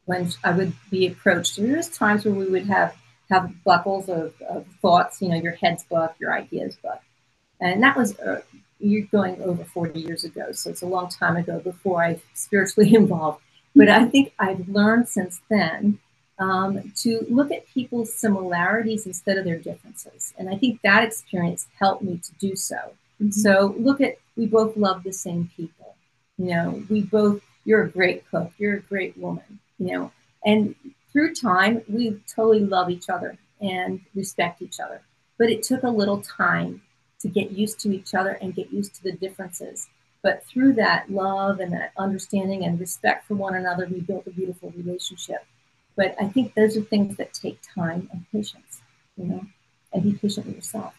when 0.05 0.29
I 0.43 0.51
would 0.51 0.73
be 0.89 1.07
approached, 1.07 1.55
there 1.55 1.77
was 1.77 1.87
times 1.87 2.25
where 2.25 2.33
we 2.33 2.47
would 2.47 2.65
have 2.65 2.95
have 3.29 3.63
buckles 3.63 4.09
of, 4.09 4.33
of 4.41 4.65
thoughts, 4.81 5.21
you 5.21 5.29
know, 5.29 5.35
your 5.35 5.53
head's 5.53 5.83
buck, 5.83 6.15
your 6.19 6.33
ideas 6.33 6.75
buck. 6.83 7.01
And 7.61 7.81
that 7.81 7.95
was, 7.95 8.19
uh, 8.19 8.41
you're 8.81 9.07
going 9.07 9.41
over 9.41 9.63
40 9.63 9.99
years 9.99 10.23
ago. 10.23 10.51
So 10.51 10.69
it's 10.69 10.81
a 10.81 10.87
long 10.87 11.09
time 11.09 11.37
ago 11.37 11.59
before 11.59 12.03
I 12.03 12.21
spiritually 12.33 12.93
involved. 13.03 13.41
But 13.75 13.89
I 13.89 14.05
think 14.05 14.33
I've 14.37 14.67
learned 14.67 15.07
since 15.07 15.41
then 15.49 15.99
um, 16.39 16.91
to 16.97 17.25
look 17.29 17.51
at 17.51 17.67
people's 17.67 18.13
similarities 18.13 19.05
instead 19.05 19.37
of 19.37 19.45
their 19.45 19.59
differences. 19.59 20.33
And 20.37 20.49
I 20.49 20.57
think 20.57 20.81
that 20.81 21.03
experience 21.03 21.67
helped 21.79 22.03
me 22.03 22.17
to 22.17 22.33
do 22.39 22.55
so. 22.55 22.75
Mm-hmm. 23.21 23.31
So 23.31 23.75
look 23.77 24.01
at, 24.01 24.17
we 24.35 24.47
both 24.47 24.75
love 24.75 25.03
the 25.03 25.13
same 25.13 25.49
people. 25.55 25.95
You 26.37 26.47
know, 26.47 26.83
we 26.89 27.03
both, 27.03 27.41
you're 27.63 27.83
a 27.83 27.89
great 27.89 28.29
cook, 28.29 28.51
you're 28.57 28.77
a 28.77 28.81
great 28.81 29.15
woman, 29.17 29.59
you 29.77 29.93
know, 29.93 30.11
and 30.43 30.75
through 31.11 31.35
time, 31.35 31.81
we 31.87 32.19
totally 32.33 32.61
love 32.61 32.89
each 32.89 33.09
other 33.09 33.37
and 33.59 34.01
respect 34.15 34.61
each 34.61 34.79
other. 34.79 35.01
But 35.37 35.49
it 35.49 35.63
took 35.63 35.83
a 35.83 35.89
little 35.89 36.21
time 36.21 36.81
to 37.21 37.27
get 37.27 37.51
used 37.51 37.79
to 37.81 37.91
each 37.91 38.13
other 38.13 38.31
and 38.41 38.55
get 38.55 38.71
used 38.71 38.95
to 38.95 39.03
the 39.03 39.11
differences. 39.11 39.87
But 40.23 40.43
through 40.45 40.73
that 40.73 41.09
love 41.09 41.59
and 41.59 41.73
that 41.73 41.93
understanding 41.97 42.63
and 42.63 42.79
respect 42.79 43.27
for 43.27 43.35
one 43.35 43.55
another, 43.55 43.87
we 43.87 44.01
built 44.01 44.27
a 44.27 44.31
beautiful 44.31 44.71
relationship. 44.75 45.45
But 45.95 46.15
I 46.19 46.27
think 46.27 46.53
those 46.53 46.77
are 46.77 46.81
things 46.81 47.17
that 47.17 47.33
take 47.33 47.59
time 47.75 48.09
and 48.11 48.25
patience, 48.31 48.81
you 49.17 49.25
know, 49.25 49.45
and 49.93 50.03
be 50.03 50.13
patient 50.13 50.45
with 50.45 50.55
yourself. 50.55 50.93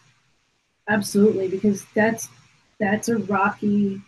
Absolutely, 0.89 1.47
because 1.47 1.85
that's 1.95 2.27
that's 2.79 3.07
a 3.07 3.17
rocky 3.17 4.01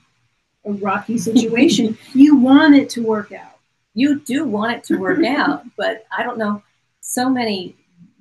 a 0.66 0.72
rocky 0.74 1.18
situation. 1.18 1.98
you 2.14 2.36
want 2.36 2.76
it 2.76 2.90
to 2.92 3.02
work 3.02 3.32
out. 3.32 3.60
You 3.94 4.20
do 4.20 4.44
want 4.44 4.74
it 4.74 4.84
to 4.86 4.98
work 4.98 5.24
out, 5.24 5.64
but 5.78 6.06
I 6.16 6.24
don't 6.24 6.38
know. 6.38 6.62
So 7.00 7.30
many 7.30 7.76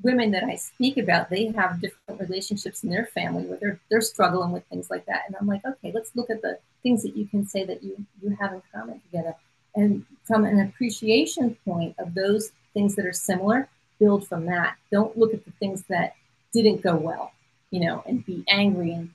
women 0.05 0.31
that 0.33 0.45
I 0.45 0.55
speak 0.55 0.99
about, 0.99 1.31
they 1.31 1.47
have 1.53 1.81
different 1.81 2.21
relationships 2.21 2.85
in 2.85 2.91
their 2.91 3.07
family 3.07 3.45
where 3.45 3.59
they're 3.59 3.81
they're 3.91 4.01
struggling 4.01 4.53
with 4.53 4.65
things 4.67 4.91
like 4.91 5.07
that. 5.07 5.23
And 5.27 5.35
I'm 5.41 5.47
like, 5.47 5.65
okay, 5.65 5.91
let's 5.93 6.15
look 6.15 6.31
at 6.31 6.43
the 6.43 6.59
things 6.83 7.03
that 7.03 7.17
you 7.17 7.27
can 7.27 7.47
say 7.47 7.65
that 7.65 7.83
you 7.83 7.97
you 8.23 8.37
have 8.41 8.53
in 8.53 8.63
common 8.73 9.01
together. 9.01 9.35
And 9.75 10.05
from 10.23 10.45
an 10.45 10.61
appreciation 10.61 11.57
point 11.65 11.97
of 11.99 12.15
those 12.15 12.53
things 12.75 12.95
that 12.95 13.07
are 13.07 13.13
similar, 13.13 13.69
build 13.99 14.29
from 14.29 14.47
that. 14.47 14.77
Don't 14.93 15.17
look 15.17 15.35
at 15.35 15.45
the 15.45 15.53
things 15.53 15.85
that 15.89 16.15
didn't 16.53 16.83
go 16.83 16.95
well, 16.95 17.33
you 17.71 17.81
know, 17.81 18.05
and 18.07 18.25
be 18.25 18.45
angry 18.49 18.93
and 18.93 19.11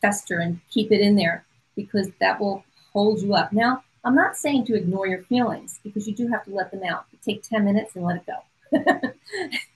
fester 0.00 0.38
and 0.38 0.60
keep 0.70 0.92
it 0.92 1.00
in 1.00 1.16
there 1.16 1.44
because 1.74 2.10
that 2.20 2.38
will 2.38 2.64
hold 2.92 3.20
you 3.22 3.34
up. 3.34 3.52
Now, 3.52 3.82
I'm 4.04 4.14
not 4.14 4.36
saying 4.36 4.66
to 4.66 4.76
ignore 4.76 5.06
your 5.06 5.22
feelings 5.22 5.80
because 5.82 6.06
you 6.06 6.14
do 6.14 6.28
have 6.28 6.44
to 6.44 6.54
let 6.54 6.70
them 6.70 6.82
out. 6.84 7.06
Take 7.24 7.42
10 7.42 7.64
minutes 7.64 7.96
and 7.96 8.04
let 8.04 8.16
it 8.16 8.26
go. 8.26 9.12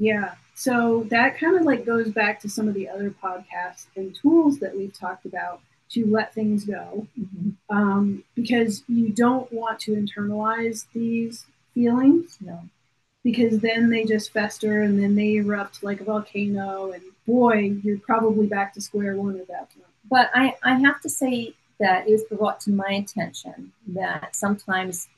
yeah. 0.00 0.34
So 0.54 1.06
that 1.10 1.38
kind 1.38 1.56
of 1.56 1.64
like 1.64 1.86
goes 1.86 2.10
back 2.10 2.40
to 2.40 2.48
some 2.48 2.66
of 2.66 2.74
the 2.74 2.88
other 2.88 3.14
podcasts 3.22 3.86
and 3.96 4.14
tools 4.14 4.58
that 4.58 4.76
we've 4.76 4.98
talked 4.98 5.26
about 5.26 5.60
to 5.90 6.06
let 6.06 6.34
things 6.34 6.64
go 6.64 7.06
mm-hmm. 7.18 7.50
um, 7.76 8.24
because 8.34 8.82
you 8.88 9.10
don't 9.10 9.52
want 9.52 9.78
to 9.80 9.92
internalize 9.92 10.86
these 10.92 11.46
feelings. 11.74 12.38
No. 12.40 12.62
Because 13.22 13.58
then 13.58 13.90
they 13.90 14.04
just 14.04 14.32
fester 14.32 14.82
and 14.82 14.98
then 14.98 15.14
they 15.14 15.36
erupt 15.36 15.82
like 15.82 16.00
a 16.00 16.04
volcano, 16.04 16.92
and 16.92 17.02
boy, 17.26 17.76
you're 17.82 17.98
probably 17.98 18.46
back 18.46 18.72
to 18.74 18.80
square 18.80 19.14
one 19.16 19.38
at 19.38 19.48
that 19.48 19.68
point. 19.74 19.86
But 20.08 20.30
I, 20.34 20.56
I 20.62 20.74
have 20.76 21.02
to 21.02 21.10
say 21.10 21.54
that 21.78 22.08
it 22.08 22.12
was 22.12 22.24
brought 22.24 22.60
to 22.60 22.70
my 22.70 22.90
attention 22.92 23.72
that 23.88 24.34
sometimes 24.34 25.08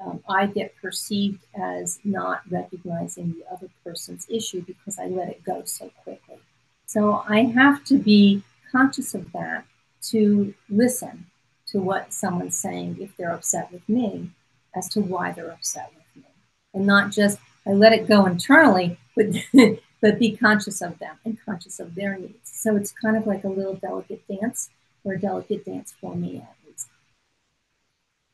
um, 0.00 0.20
I 0.28 0.46
get 0.46 0.76
perceived 0.80 1.44
as 1.54 1.98
not 2.04 2.42
recognizing 2.50 3.34
the 3.34 3.52
other 3.52 3.68
person's 3.84 4.26
issue 4.28 4.62
because 4.62 4.98
I 4.98 5.06
let 5.06 5.28
it 5.28 5.44
go 5.44 5.64
so 5.64 5.90
quickly. 6.02 6.38
So 6.86 7.24
I 7.28 7.42
have 7.42 7.84
to 7.86 7.98
be 7.98 8.42
conscious 8.70 9.14
of 9.14 9.30
that 9.32 9.64
to 10.02 10.54
listen 10.68 11.26
to 11.66 11.80
what 11.80 12.12
someone's 12.12 12.56
saying 12.56 12.98
if 13.00 13.16
they're 13.16 13.32
upset 13.32 13.72
with 13.72 13.86
me 13.88 14.30
as 14.74 14.88
to 14.90 15.00
why 15.00 15.32
they're 15.32 15.50
upset 15.50 15.92
with 15.94 16.24
me. 16.24 16.30
And 16.74 16.86
not 16.86 17.10
just 17.10 17.38
I 17.66 17.72
let 17.72 17.92
it 17.92 18.08
go 18.08 18.24
internally, 18.26 18.98
but 19.16 19.26
but 20.00 20.18
be 20.18 20.36
conscious 20.36 20.80
of 20.80 20.98
them 20.98 21.16
and 21.24 21.38
conscious 21.44 21.80
of 21.80 21.94
their 21.94 22.16
needs. 22.16 22.34
So 22.44 22.76
it's 22.76 22.92
kind 22.92 23.16
of 23.16 23.26
like 23.26 23.44
a 23.44 23.48
little 23.48 23.74
delicate 23.74 24.22
dance, 24.28 24.70
or 25.04 25.14
a 25.14 25.20
delicate 25.20 25.64
dance 25.64 25.94
for 26.00 26.14
me 26.14 26.38
at 26.38 26.54
least. 26.66 26.88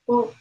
Well, 0.06 0.35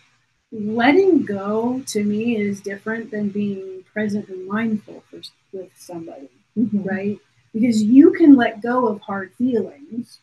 letting 0.53 1.25
go 1.25 1.81
to 1.87 2.03
me 2.03 2.37
is 2.37 2.61
different 2.61 3.09
than 3.09 3.29
being 3.29 3.83
present 3.91 4.29
and 4.29 4.47
mindful 4.47 5.03
for, 5.09 5.19
with 5.51 5.71
somebody, 5.75 6.29
mm-hmm. 6.57 6.83
right? 6.83 7.19
Because 7.53 7.81
you 7.81 8.13
can 8.13 8.35
let 8.35 8.61
go 8.61 8.87
of 8.87 9.01
hard 9.01 9.33
feelings 9.33 10.19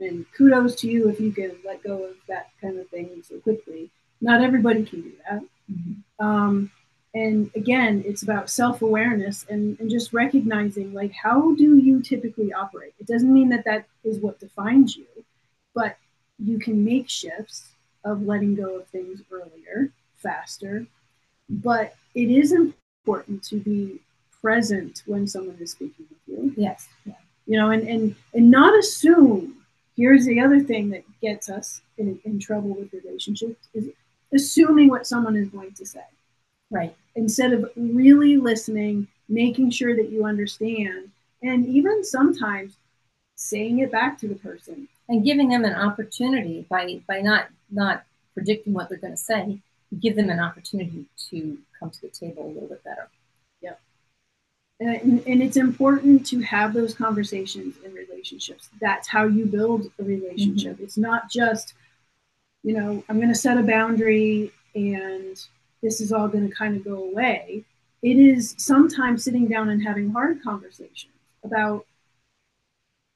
and 0.00 0.24
kudos 0.36 0.74
to 0.76 0.90
you 0.90 1.08
if 1.08 1.20
you 1.20 1.30
can 1.30 1.52
let 1.64 1.82
go 1.82 2.04
of 2.04 2.16
that 2.28 2.50
kind 2.60 2.78
of 2.78 2.88
thing 2.88 3.22
so 3.22 3.38
quickly. 3.40 3.90
Not 4.20 4.42
everybody 4.42 4.84
can 4.84 5.02
do 5.02 5.12
that. 5.28 5.42
Mm-hmm. 5.70 6.26
Um, 6.26 6.70
and 7.14 7.50
again, 7.54 8.02
it's 8.06 8.22
about 8.22 8.50
self 8.50 8.82
awareness 8.82 9.44
and, 9.48 9.78
and 9.78 9.90
just 9.90 10.12
recognizing 10.12 10.92
like, 10.94 11.12
how 11.12 11.54
do 11.54 11.76
you 11.76 12.02
typically 12.02 12.52
operate? 12.52 12.94
It 12.98 13.06
doesn't 13.06 13.32
mean 13.32 13.50
that 13.50 13.64
that 13.66 13.84
is 14.04 14.18
what 14.18 14.40
defines 14.40 14.96
you, 14.96 15.06
but 15.74 15.96
you 16.42 16.58
can 16.58 16.84
make 16.84 17.08
shifts 17.08 17.73
of 18.04 18.22
letting 18.22 18.54
go 18.54 18.78
of 18.78 18.86
things 18.88 19.22
earlier, 19.30 19.90
faster. 20.16 20.86
But 21.48 21.94
it 22.14 22.30
is 22.30 22.52
important 22.52 23.42
to 23.44 23.56
be 23.56 24.00
present 24.40 25.02
when 25.06 25.26
someone 25.26 25.56
is 25.60 25.72
speaking 25.72 26.06
with 26.10 26.18
you. 26.26 26.54
Yes. 26.56 26.88
Yeah. 27.04 27.14
You 27.46 27.58
know, 27.58 27.70
and, 27.70 27.86
and, 27.86 28.14
and 28.32 28.50
not 28.50 28.78
assume 28.78 29.64
here's 29.96 30.24
the 30.24 30.40
other 30.40 30.60
thing 30.60 30.90
that 30.90 31.04
gets 31.20 31.48
us 31.48 31.80
in, 31.98 32.18
in 32.24 32.38
trouble 32.38 32.74
with 32.74 32.92
relationships 32.92 33.68
is 33.74 33.88
assuming 34.34 34.88
what 34.88 35.06
someone 35.06 35.36
is 35.36 35.48
going 35.48 35.72
to 35.72 35.86
say 35.86 36.04
right 36.70 36.94
instead 37.14 37.52
of 37.52 37.70
really 37.76 38.36
listening 38.36 39.06
making 39.28 39.70
sure 39.70 39.94
that 39.94 40.10
you 40.10 40.24
understand 40.24 41.10
and 41.42 41.66
even 41.66 42.02
sometimes 42.04 42.76
saying 43.36 43.80
it 43.80 43.92
back 43.92 44.18
to 44.18 44.28
the 44.28 44.34
person 44.36 44.88
and 45.08 45.24
giving 45.24 45.48
them 45.48 45.64
an 45.64 45.74
opportunity 45.74 46.66
by 46.68 47.00
by 47.06 47.20
not 47.20 47.46
not 47.70 48.04
predicting 48.34 48.72
what 48.72 48.88
they're 48.88 48.98
going 48.98 49.12
to 49.12 49.16
say 49.16 49.58
give 50.00 50.16
them 50.16 50.28
an 50.28 50.40
opportunity 50.40 51.04
to 51.30 51.56
come 51.78 51.88
to 51.88 52.00
the 52.00 52.08
table 52.08 52.46
a 52.46 52.48
little 52.48 52.68
bit 52.68 52.82
better. 52.82 53.08
And, 54.80 55.22
and, 55.26 55.40
it's 55.40 55.56
important 55.56 56.26
to 56.26 56.40
have 56.40 56.74
those 56.74 56.94
conversations 56.94 57.76
in 57.84 57.94
relationships. 57.94 58.70
That's 58.80 59.06
how 59.06 59.24
you 59.24 59.46
build 59.46 59.90
a 60.00 60.02
relationship. 60.02 60.74
Mm-hmm. 60.74 60.84
it's 60.84 60.98
not 60.98 61.30
just 61.30 61.74
you 62.64 62.74
know 62.74 63.04
i'm 63.08 63.16
going 63.16 63.28
to 63.28 63.34
set 63.36 63.56
a 63.56 63.62
boundary 63.62 64.50
and 64.74 65.40
this 65.80 66.00
is 66.00 66.12
all 66.12 66.28
going 66.28 66.48
to 66.48 66.54
kind 66.54 66.76
of 66.76 66.84
go 66.84 67.04
away. 67.04 67.64
It 68.02 68.18
is 68.18 68.54
sometimes 68.58 69.22
sitting 69.22 69.46
down 69.46 69.68
and 69.68 69.82
having 69.82 70.10
hard 70.10 70.42
conversations 70.42 71.12
about 71.44 71.86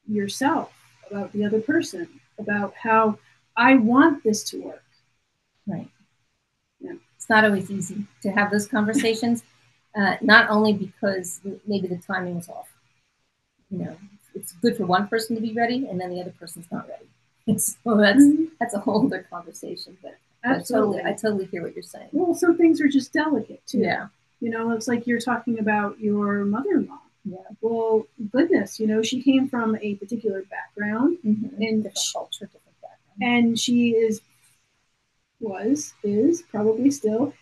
yourself 0.06 0.72
about 1.10 1.32
the 1.32 1.44
other 1.44 1.60
person 1.60 2.08
about 2.38 2.72
how 2.74 3.18
I 3.58 3.74
want 3.74 4.22
this 4.22 4.44
to 4.50 4.62
work. 4.62 4.84
Right. 5.66 5.90
Yeah. 6.80 6.92
It's 7.16 7.28
not 7.28 7.44
always 7.44 7.70
easy 7.70 8.06
to 8.22 8.30
have 8.30 8.50
those 8.50 8.68
conversations, 8.68 9.42
uh, 9.98 10.14
not 10.22 10.48
only 10.48 10.72
because 10.72 11.40
maybe 11.66 11.88
the 11.88 11.98
timing 11.98 12.36
is 12.36 12.48
off. 12.48 12.68
You 13.70 13.78
know, 13.78 13.96
it's 14.34 14.52
good 14.52 14.76
for 14.76 14.86
one 14.86 15.08
person 15.08 15.36
to 15.36 15.42
be 15.42 15.52
ready, 15.52 15.86
and 15.88 16.00
then 16.00 16.10
the 16.10 16.20
other 16.20 16.32
person's 16.38 16.66
not 16.70 16.88
ready. 16.88 17.04
so 17.58 17.96
that's 17.96 18.22
mm-hmm. 18.22 18.44
that's 18.60 18.74
a 18.74 18.78
whole 18.78 19.04
other 19.04 19.26
conversation. 19.28 19.98
But 20.02 20.16
Absolutely. 20.44 21.00
I 21.00 21.02
totally, 21.02 21.12
I 21.12 21.16
totally 21.16 21.44
hear 21.46 21.62
what 21.62 21.74
you're 21.74 21.82
saying. 21.82 22.08
Well, 22.12 22.34
some 22.34 22.56
things 22.56 22.80
are 22.80 22.88
just 22.88 23.12
delicate 23.12 23.62
too. 23.66 23.78
Yeah. 23.78 24.06
You 24.40 24.50
know, 24.50 24.70
it's 24.70 24.86
like 24.86 25.06
you're 25.06 25.20
talking 25.20 25.58
about 25.58 25.98
your 25.98 26.44
mother-in-law. 26.44 27.00
Yeah. 27.24 27.38
Well, 27.60 28.06
goodness, 28.30 28.78
you 28.78 28.86
know, 28.86 29.02
she 29.02 29.20
came 29.20 29.48
from 29.48 29.76
a 29.82 29.96
particular 29.96 30.44
background 30.48 31.18
mm-hmm. 31.26 31.60
and 31.60 31.82
different 31.82 32.08
culture. 32.12 32.48
And 33.20 33.58
she 33.58 33.90
is 33.90 34.20
was, 35.40 35.94
is, 36.02 36.42
probably 36.42 36.90
still 36.90 37.32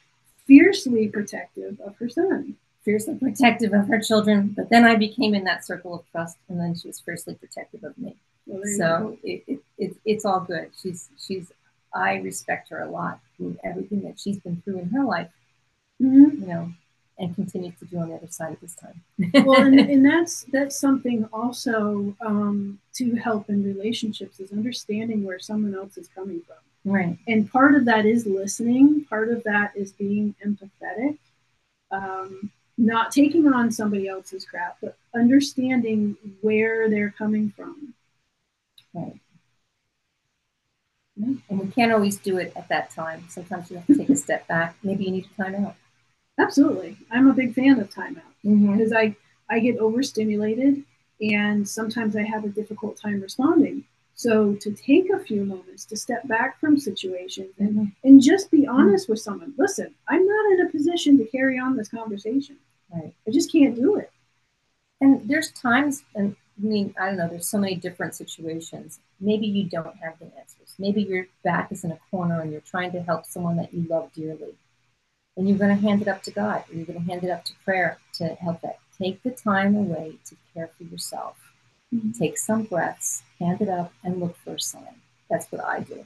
fiercely 0.47 1.09
protective 1.09 1.81
of 1.81 1.97
her 1.97 2.09
son. 2.09 2.57
Fiercely 2.85 3.17
protective 3.17 3.73
of 3.73 3.89
her 3.89 4.01
children. 4.01 4.55
But 4.57 4.71
then 4.71 4.85
I 4.85 4.97
became 4.97 5.35
in 5.35 5.45
that 5.45 5.65
circle 5.65 5.95
of 5.95 6.11
trust 6.11 6.37
and 6.49 6.61
then 6.61 6.75
she 6.75 6.89
was 6.89 7.01
fiercely 7.01 7.35
protective 7.35 7.85
of 7.85 7.97
me. 7.99 8.17
Well, 8.47 8.63
so 8.77 9.19
it, 9.25 9.43
it, 9.49 9.61
it, 9.77 9.97
it's 10.05 10.25
all 10.25 10.41
good. 10.41 10.71
She's 10.81 11.09
she's 11.19 11.51
I 11.93 12.17
respect 12.17 12.69
her 12.69 12.81
a 12.81 12.91
lot 12.91 13.21
in 13.41 13.59
everything 13.65 14.03
that 14.03 14.21
she's 14.21 14.39
been 14.39 14.63
through 14.63 14.81
in 14.81 14.91
her 14.91 15.05
life. 15.05 15.31
Mm-hmm. 16.01 16.43
You 16.43 16.47
know, 16.47 16.73
and 17.19 17.35
continue 17.35 17.73
to 17.73 17.85
do 17.87 17.99
on 17.99 18.11
the 18.11 18.15
other 18.15 18.29
side 18.29 18.53
of 18.53 18.61
this 18.61 18.75
time. 18.75 19.03
well, 19.47 19.63
and, 19.63 19.79
and, 19.91 20.05
that's 20.05 20.43
that's 20.53 20.79
something 20.79 21.29
also 21.33 22.15
um, 22.21 22.79
to 22.95 23.15
help 23.17 23.49
in 23.49 23.65
relationships 23.65 24.39
is 24.41 24.53
understanding 24.53 25.25
where 25.25 25.39
someone 25.39 25.75
else 25.75 25.97
is 25.97 26.09
coming 26.09 26.43
from. 26.47 26.57
Right. 26.85 27.19
And 27.27 27.51
part 27.51 27.75
of 27.75 27.85
that 27.87 28.07
is 28.07 28.27
listening. 28.27 29.05
Part 29.07 29.31
of 29.31 29.43
that 29.45 29.73
is 29.75 29.93
being 29.93 30.35
empathetic, 30.45 31.19
um, 31.91 32.51
not 32.79 33.11
taking 33.11 33.53
on 33.53 33.73
somebody 33.73 34.09
else's 34.09 34.45
crap, 34.45 34.77
but 34.81 34.97
understanding 35.15 36.17
where 36.43 36.89
they're 36.89 37.15
coming 37.17 37.53
from. 37.57 37.95
Right. 38.95 39.19
And 41.17 41.41
we 41.49 41.69
can't 41.69 41.93
always 41.93 42.19
do 42.19 42.37
it 42.39 42.53
at 42.57 42.69
that 42.69 42.91
time. 42.91 43.25
Sometimes 43.31 43.71
you 43.71 43.79
have 43.79 43.87
to 43.87 43.97
take 43.97 44.11
a 44.11 44.17
step 44.17 44.47
back. 44.47 44.77
Maybe 44.83 45.05
you 45.05 45.11
need 45.11 45.25
to 45.25 45.43
time 45.43 45.55
out. 45.65 45.75
Absolutely. 46.39 46.97
I'm 47.11 47.29
a 47.29 47.35
big 47.35 47.55
fan 47.55 47.81
of 47.81 47.91
timeout 47.91 48.23
mm-hmm. 48.45 48.77
because 48.77 48.93
I, 48.93 49.17
I 49.49 49.59
get 49.61 49.79
overstimulated 49.79 50.83
and 51.21 51.67
sometimes 51.67 52.17
I 52.17 52.23
have 52.23 52.45
a 52.45 52.49
difficult 52.49 52.97
time 53.01 53.21
responding. 53.21 53.85
So 54.15 54.55
to 54.55 54.73
take 54.73 55.11
a 55.11 55.19
few 55.19 55.45
moments 55.45 55.85
to 55.87 55.97
step 55.97 56.27
back 56.27 56.59
from 56.59 56.79
situations 56.79 57.55
and, 57.59 57.71
mm-hmm. 57.71 57.85
and 58.05 58.23
just 58.23 58.51
be 58.51 58.67
honest 58.67 59.05
mm-hmm. 59.05 59.13
with 59.13 59.21
someone. 59.21 59.55
Listen, 59.59 59.95
I'm 60.09 60.27
not 60.27 60.53
in 60.53 60.67
a 60.67 60.71
position 60.71 61.19
to 61.19 61.25
carry 61.25 61.59
on 61.59 61.77
this 61.77 61.89
conversation. 61.89 62.57
Right. 62.93 63.13
I 63.27 63.31
just 63.31 63.51
can't 63.51 63.75
do 63.75 63.97
it. 63.97 64.11
And 65.01 65.29
there's 65.29 65.51
times, 65.53 66.05
and 66.15 66.37
I 66.59 66.67
mean, 66.67 66.95
I 66.99 67.07
don't 67.07 67.17
know, 67.17 67.29
there's 67.29 67.49
so 67.49 67.59
many 67.59 67.75
different 67.75 68.15
situations. 68.15 69.01
Maybe 69.21 69.47
you 69.47 69.65
don't 69.65 69.97
have 69.97 70.19
the 70.19 70.27
answers. 70.39 70.75
Maybe 70.79 71.03
your 71.03 71.27
back 71.45 71.73
is 71.73 71.85
in 71.85 71.93
a 71.93 71.99
corner 72.11 72.41
and 72.41 72.53
you're 72.53 72.61
trying 72.61 72.93
to 72.93 73.03
help 73.03 73.27
someone 73.27 73.57
that 73.57 73.75
you 73.75 73.87
love 73.89 74.13
dearly 74.15 74.55
then 75.37 75.47
you're 75.47 75.59
going 75.59 75.75
to 75.75 75.83
hand 75.83 76.03
it 76.03 76.09
up 76.09 76.23
to 76.23 76.31
God. 76.31 76.65
You're 76.73 76.87
going 76.87 76.99
to 76.99 77.05
hand 77.05 77.23
it 77.25 77.31
up 77.31 77.45
to 77.45 77.53
prayer 77.65 77.99
to 78.15 78.29
help 78.37 78.61
that. 78.63 78.79
Take 78.99 79.23
the 79.23 79.31
time 79.31 79.77
away 79.77 80.19
to 80.25 80.37
care 80.55 80.71
for 80.77 80.85
yourself. 80.85 81.37
Mm-hmm. 81.95 82.13
Take 82.13 82.39
some 82.39 82.63
breaths, 82.63 83.23
hand 83.39 83.61
it 83.61 83.69
up, 83.69 83.93
and 84.03 84.19
look 84.19 84.37
for 84.39 84.55
a 84.55 84.61
sign. 84.61 85.03
That's 85.29 85.51
what 85.53 85.63
I 85.65 85.81
do. 85.81 86.05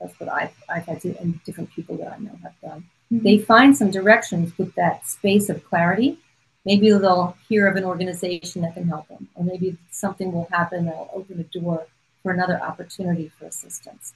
That's 0.00 0.18
what 0.20 0.28
I've, 0.28 0.52
I've 0.68 0.84
had 0.84 1.00
to, 1.00 1.16
and 1.18 1.42
different 1.44 1.70
people 1.70 1.96
that 1.96 2.12
I 2.12 2.18
know 2.18 2.38
have 2.42 2.60
done. 2.60 2.84
Mm-hmm. 3.10 3.24
They 3.24 3.38
find 3.38 3.76
some 3.76 3.90
directions 3.90 4.56
with 4.58 4.74
that 4.74 5.06
space 5.06 5.48
of 5.48 5.64
clarity. 5.64 6.18
Maybe 6.66 6.90
they'll 6.90 7.36
hear 7.48 7.66
of 7.68 7.76
an 7.76 7.84
organization 7.84 8.62
that 8.62 8.74
can 8.74 8.86
help 8.86 9.08
them, 9.08 9.28
or 9.34 9.44
maybe 9.44 9.78
something 9.90 10.32
will 10.32 10.48
happen 10.50 10.84
that 10.86 10.96
will 10.96 11.10
open 11.14 11.40
a 11.40 11.58
door 11.58 11.86
for 12.22 12.32
another 12.32 12.60
opportunity 12.60 13.30
for 13.38 13.46
assistance. 13.46 14.12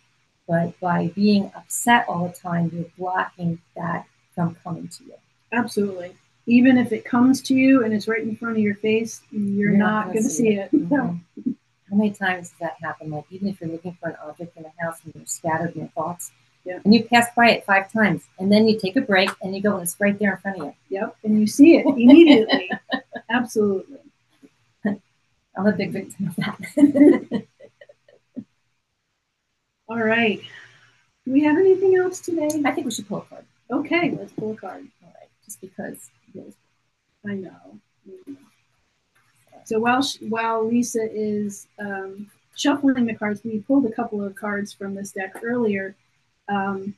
But 0.46 0.78
by 0.80 1.12
being 1.14 1.52
upset 1.54 2.06
all 2.08 2.26
the 2.28 2.34
time, 2.34 2.70
you're 2.74 2.90
blocking 2.98 3.60
that 3.76 4.04
from 4.48 4.56
coming 4.62 4.88
to 4.88 5.04
you. 5.04 5.14
Absolutely. 5.52 6.14
Even 6.46 6.78
if 6.78 6.92
it 6.92 7.04
comes 7.04 7.42
to 7.42 7.54
you 7.54 7.84
and 7.84 7.92
it's 7.92 8.08
right 8.08 8.22
in 8.22 8.36
front 8.36 8.56
of 8.56 8.62
your 8.62 8.74
face, 8.76 9.20
you're, 9.30 9.70
you're 9.70 9.78
not, 9.78 10.06
going 10.06 10.24
to 10.24 10.30
see 10.30 10.54
it. 10.54 10.70
it. 10.72 10.90
Mm-hmm. 10.90 11.52
How 11.88 11.96
many 11.96 12.10
times 12.12 12.50
does 12.50 12.58
that 12.60 12.76
happen? 12.80 13.10
Like 13.10 13.24
even 13.30 13.48
if 13.48 13.60
you're 13.60 13.68
looking 13.68 13.96
for 14.00 14.10
an 14.10 14.16
object 14.24 14.56
in 14.56 14.64
a 14.64 14.72
house 14.80 15.00
and 15.04 15.12
you're 15.12 15.26
scattered 15.26 15.74
in 15.74 15.80
your 15.80 15.88
thoughts, 15.88 16.30
yeah. 16.64 16.78
and 16.84 16.94
you 16.94 17.02
pass 17.02 17.26
by 17.34 17.50
it 17.50 17.64
five 17.64 17.92
times, 17.92 18.22
and 18.38 18.52
then 18.52 18.68
you 18.68 18.78
take 18.78 18.94
a 18.94 19.00
break 19.00 19.28
and 19.42 19.56
you 19.56 19.60
go 19.60 19.74
and 19.74 19.82
it's 19.82 19.96
right 19.98 20.16
there 20.16 20.34
in 20.34 20.38
front 20.38 20.60
of 20.60 20.66
you. 20.66 20.74
Yep, 20.88 21.16
and 21.24 21.40
you 21.40 21.48
see 21.48 21.78
it 21.78 21.86
immediately. 21.86 22.70
Absolutely. 23.28 23.98
I'm 24.86 25.66
a 25.66 25.72
big 25.72 25.90
victim 25.90 26.28
of 26.28 26.36
that. 26.36 27.42
All 29.88 29.98
right. 29.98 30.40
Do 31.24 31.32
we 31.32 31.42
have 31.42 31.58
anything 31.58 31.96
else 31.96 32.20
today? 32.20 32.48
I 32.64 32.70
think 32.70 32.86
we 32.86 32.92
should 32.92 33.08
pull 33.08 33.18
a 33.18 33.22
card. 33.22 33.44
Okay, 33.70 34.16
let's 34.18 34.32
pull 34.32 34.52
a 34.52 34.56
card. 34.56 34.86
All 35.02 35.12
right, 35.20 35.28
just 35.44 35.60
because. 35.60 36.10
I 37.26 37.34
know. 37.34 37.78
So 39.64 39.78
while 39.78 40.02
while 40.28 40.66
Lisa 40.66 41.06
is 41.12 41.66
um, 41.78 42.30
shuffling 42.56 43.06
the 43.06 43.14
cards, 43.14 43.42
we 43.44 43.60
pulled 43.60 43.86
a 43.86 43.92
couple 43.92 44.24
of 44.24 44.34
cards 44.34 44.72
from 44.72 44.94
this 44.94 45.12
deck 45.12 45.36
earlier, 45.42 45.94
um, 46.48 46.94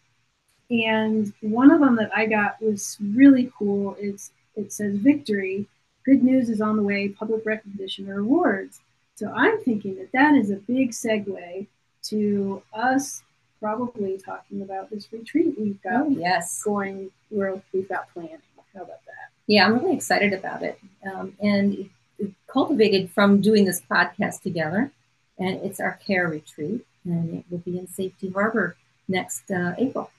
and 0.70 1.32
one 1.40 1.70
of 1.70 1.80
them 1.80 1.96
that 1.96 2.10
I 2.16 2.26
got 2.26 2.62
was 2.62 2.96
really 3.00 3.50
cool. 3.58 3.96
It's 3.98 4.30
it 4.54 4.72
says 4.72 4.96
victory. 4.96 5.66
Good 6.04 6.22
news 6.22 6.48
is 6.48 6.60
on 6.60 6.76
the 6.76 6.82
way. 6.82 7.08
Public 7.08 7.44
recognition 7.44 8.08
or 8.08 8.20
awards. 8.20 8.80
So 9.14 9.30
I'm 9.32 9.62
thinking 9.62 9.96
that 9.96 10.12
that 10.12 10.34
is 10.34 10.50
a 10.50 10.56
big 10.56 10.90
segue 10.92 11.66
to 12.04 12.62
us 12.72 13.22
probably 13.62 14.18
talking 14.18 14.60
about 14.60 14.90
this 14.90 15.06
retreat 15.12 15.54
we've 15.56 15.80
got 15.82 16.02
oh, 16.02 16.08
yes. 16.10 16.64
going 16.64 17.10
where 17.28 17.62
we've 17.72 17.88
got 17.88 18.12
planning. 18.12 18.38
How 18.74 18.82
about 18.82 19.04
that? 19.06 19.30
Yeah, 19.46 19.66
I'm 19.66 19.78
really 19.78 19.94
excited 19.94 20.32
about 20.32 20.62
it. 20.62 20.80
Um, 21.06 21.36
and 21.40 21.88
it, 22.18 22.30
cultivated 22.48 23.10
from 23.10 23.40
doing 23.40 23.64
this 23.64 23.80
podcast 23.80 24.42
together. 24.42 24.90
And 25.38 25.60
it's 25.62 25.78
our 25.78 25.92
care 26.04 26.26
retreat. 26.26 26.84
And 27.04 27.36
it 27.36 27.44
will 27.50 27.58
be 27.58 27.78
in 27.78 27.86
Safety 27.86 28.30
Harbor 28.30 28.76
next 29.08 29.50
uh, 29.50 29.74
April. 29.78 30.10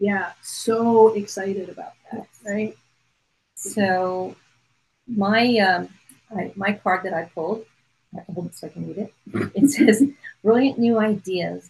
Yeah, 0.00 0.32
so 0.42 1.14
excited 1.14 1.68
about 1.68 1.92
that, 2.10 2.26
yes. 2.28 2.40
right? 2.44 2.76
So 3.54 4.36
my 5.06 5.58
um, 5.58 5.88
I, 6.36 6.52
my 6.54 6.72
card 6.72 7.04
that 7.04 7.14
I 7.14 7.24
pulled, 7.24 7.64
I 8.14 8.18
have 8.18 8.26
to 8.26 8.32
hold 8.32 8.46
it 8.46 8.54
so 8.54 8.68
I 8.68 8.70
can 8.70 8.86
read 8.86 8.98
it. 8.98 9.12
It 9.54 9.70
says, 9.70 10.04
"Brilliant 10.44 10.78
new 10.78 11.00
ideas 11.00 11.68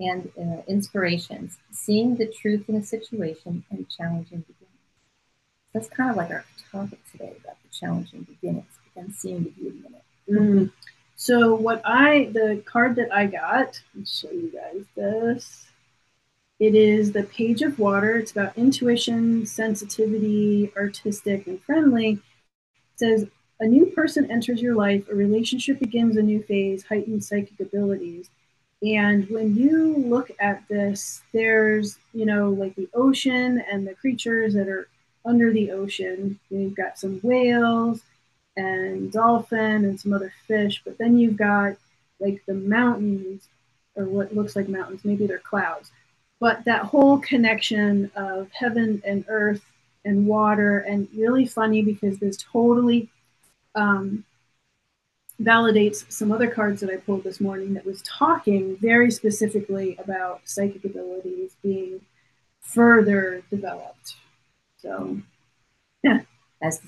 and 0.00 0.30
uh, 0.38 0.62
inspirations, 0.66 1.58
seeing 1.70 2.16
the 2.16 2.26
truth 2.26 2.68
in 2.68 2.76
a 2.76 2.82
situation 2.82 3.64
and 3.70 3.88
challenging 3.88 4.40
beginnings. 4.40 4.70
That's 5.72 5.88
kind 5.88 6.10
of 6.10 6.16
like 6.16 6.30
our 6.30 6.44
topic 6.72 6.98
today 7.12 7.36
about 7.40 7.56
the 7.62 7.68
challenging 7.70 8.22
beginnings, 8.22 8.72
then 8.96 9.12
seeing 9.12 9.44
the 9.44 9.50
beauty 9.50 9.82
in 9.86 9.94
it. 9.94 10.40
Mm-hmm. 10.40 10.64
So, 11.16 11.54
what 11.54 11.82
I, 11.84 12.30
the 12.32 12.62
card 12.64 12.96
that 12.96 13.12
I 13.12 13.26
got, 13.26 13.80
I'll 13.96 14.04
show 14.06 14.30
you 14.30 14.50
guys 14.50 14.84
this. 14.96 15.66
It 16.58 16.74
is 16.74 17.12
the 17.12 17.24
Page 17.24 17.62
of 17.62 17.78
Water. 17.78 18.16
It's 18.16 18.32
about 18.32 18.56
intuition, 18.56 19.46
sensitivity, 19.46 20.72
artistic, 20.76 21.46
and 21.46 21.62
friendly. 21.62 22.12
It 22.12 22.20
says, 22.96 23.26
a 23.60 23.66
new 23.66 23.86
person 23.86 24.30
enters 24.30 24.62
your 24.62 24.74
life, 24.74 25.04
a 25.10 25.14
relationship 25.14 25.78
begins 25.78 26.16
a 26.16 26.22
new 26.22 26.42
phase, 26.42 26.84
heightened 26.84 27.22
psychic 27.22 27.60
abilities. 27.60 28.30
And 28.82 29.28
when 29.28 29.54
you 29.54 29.96
look 29.96 30.30
at 30.40 30.66
this, 30.68 31.22
there's, 31.32 31.98
you 32.14 32.24
know, 32.24 32.50
like 32.50 32.74
the 32.76 32.88
ocean 32.94 33.62
and 33.70 33.86
the 33.86 33.94
creatures 33.94 34.54
that 34.54 34.68
are 34.68 34.88
under 35.24 35.52
the 35.52 35.70
ocean. 35.70 36.38
You've 36.48 36.74
got 36.74 36.98
some 36.98 37.20
whales 37.22 38.00
and 38.56 39.12
dolphin 39.12 39.84
and 39.84 40.00
some 40.00 40.12
other 40.12 40.32
fish, 40.48 40.82
but 40.84 40.96
then 40.98 41.18
you've 41.18 41.36
got 41.36 41.76
like 42.20 42.42
the 42.46 42.54
mountains 42.54 43.48
or 43.96 44.04
what 44.04 44.34
looks 44.34 44.56
like 44.56 44.68
mountains, 44.68 45.04
maybe 45.04 45.26
they're 45.26 45.38
clouds. 45.38 45.90
But 46.38 46.64
that 46.64 46.84
whole 46.84 47.18
connection 47.18 48.10
of 48.14 48.50
heaven 48.52 49.02
and 49.04 49.24
earth 49.28 49.64
and 50.04 50.26
water, 50.26 50.78
and 50.78 51.06
really 51.14 51.44
funny 51.44 51.82
because 51.82 52.18
this 52.18 52.38
totally 52.38 53.10
um, 53.74 54.24
validates 55.40 56.10
some 56.10 56.32
other 56.32 56.48
cards 56.48 56.80
that 56.80 56.90
I 56.90 56.96
pulled 56.96 57.24
this 57.24 57.40
morning 57.40 57.74
that 57.74 57.86
was 57.86 58.02
talking 58.02 58.76
very 58.76 59.10
specifically 59.10 59.96
about 59.98 60.42
psychic 60.44 60.84
abilities 60.84 61.56
being 61.62 62.00
further 62.60 63.42
developed. 63.50 64.16
So, 64.78 65.18
yeah, 66.02 66.20
as 66.62 66.80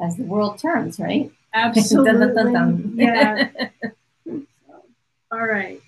as 0.00 0.16
the 0.16 0.24
world 0.24 0.58
turns, 0.58 0.98
right? 0.98 1.30
Absolutely. 1.52 2.12
dun, 2.18 2.34
dun, 2.34 2.52
dun, 2.52 2.92
yeah. 2.96 3.50
so, 4.26 4.42
all 5.32 5.46
right. 5.46 5.80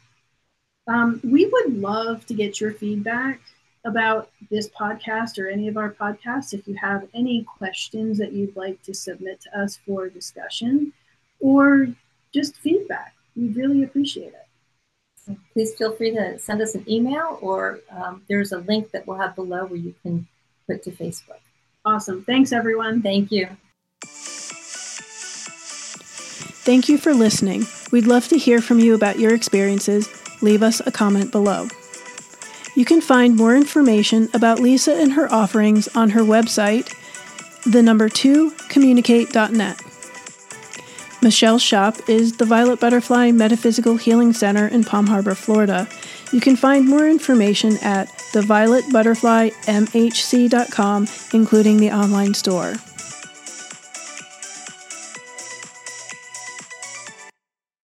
Um, 0.89 1.21
we 1.23 1.47
would 1.47 1.81
love 1.81 2.27
to 2.27 2.35
get 2.35 2.61
your 2.61 2.73
feedback 2.73 3.41
about 3.85 4.31
this 4.51 4.69
podcast 4.69 5.39
or 5.39 5.49
any 5.49 5.69
of 5.69 5.77
our 5.77 5.91
podcasts. 5.91 6.53
If 6.53 6.67
you 6.67 6.75
have 6.75 7.09
any 7.15 7.45
questions 7.45 8.19
that 8.19 8.33
you'd 8.33 8.57
like 8.57 8.83
to 8.83 8.95
submit 8.95 9.41
to 9.43 9.61
us 9.61 9.79
for 9.87 10.09
discussion 10.09 10.93
or 11.41 11.89
just 12.33 12.57
feedback, 12.57 13.15
we'd 13.37 13.57
really 13.57 13.83
appreciate 13.83 14.29
it. 14.29 14.47
So 15.17 15.37
please 15.53 15.75
feel 15.75 15.93
free 15.93 16.11
to 16.13 16.39
send 16.39 16.61
us 16.61 16.75
an 16.75 16.85
email 16.91 17.39
or 17.41 17.81
um, 17.91 18.23
there's 18.29 18.53
a 18.53 18.59
link 18.59 18.91
that 18.91 19.07
we'll 19.07 19.19
have 19.19 19.37
below 19.37 19.67
where 19.67 19.79
you 19.79 19.95
can 20.03 20.27
put 20.67 20.83
to 20.85 20.91
Facebook. 20.91 21.39
Awesome. 21.85 22.25
Thanks, 22.25 22.53
everyone. 22.53 23.03
Thank 23.03 23.31
you. 23.31 23.49
Thank 26.65 26.89
you 26.89 26.97
for 26.97 27.13
listening. 27.13 27.67
We'd 27.91 28.07
love 28.07 28.29
to 28.29 28.39
hear 28.39 28.61
from 28.61 28.79
you 28.79 28.95
about 28.95 29.19
your 29.19 29.35
experiences. 29.35 30.09
Leave 30.43 30.63
us 30.63 30.81
a 30.87 30.93
comment 30.93 31.33
below. 31.33 31.69
You 32.75 32.85
can 32.85 33.01
find 33.01 33.37
more 33.37 33.55
information 33.55 34.29
about 34.33 34.59
Lisa 34.59 34.95
and 34.95 35.13
her 35.13 35.31
offerings 35.33 35.89
on 35.89 36.11
her 36.11 36.23
website, 36.23 36.95
the 37.71 37.83
number 37.83 38.09
2 38.09 38.53
communicate.net. 38.69 39.92
Michele's 41.23 41.63
shop 41.63 42.09
is 42.09 42.39
the 42.39 42.45
Violet 42.45 42.81
Butterfly 42.81 43.31
Metaphysical 43.31 43.97
Healing 43.97 44.33
Center 44.33 44.67
in 44.67 44.83
Palm 44.83 45.07
Harbor, 45.07 45.37
Florida. 45.37 45.87
You 46.33 46.41
can 46.41 46.57
find 46.57 46.89
more 46.89 47.09
information 47.09 47.77
at 47.83 48.09
thevioletbutterflymhc.com, 48.33 51.09
including 51.33 51.77
the 51.77 51.93
online 51.93 52.35
store. 52.35 52.75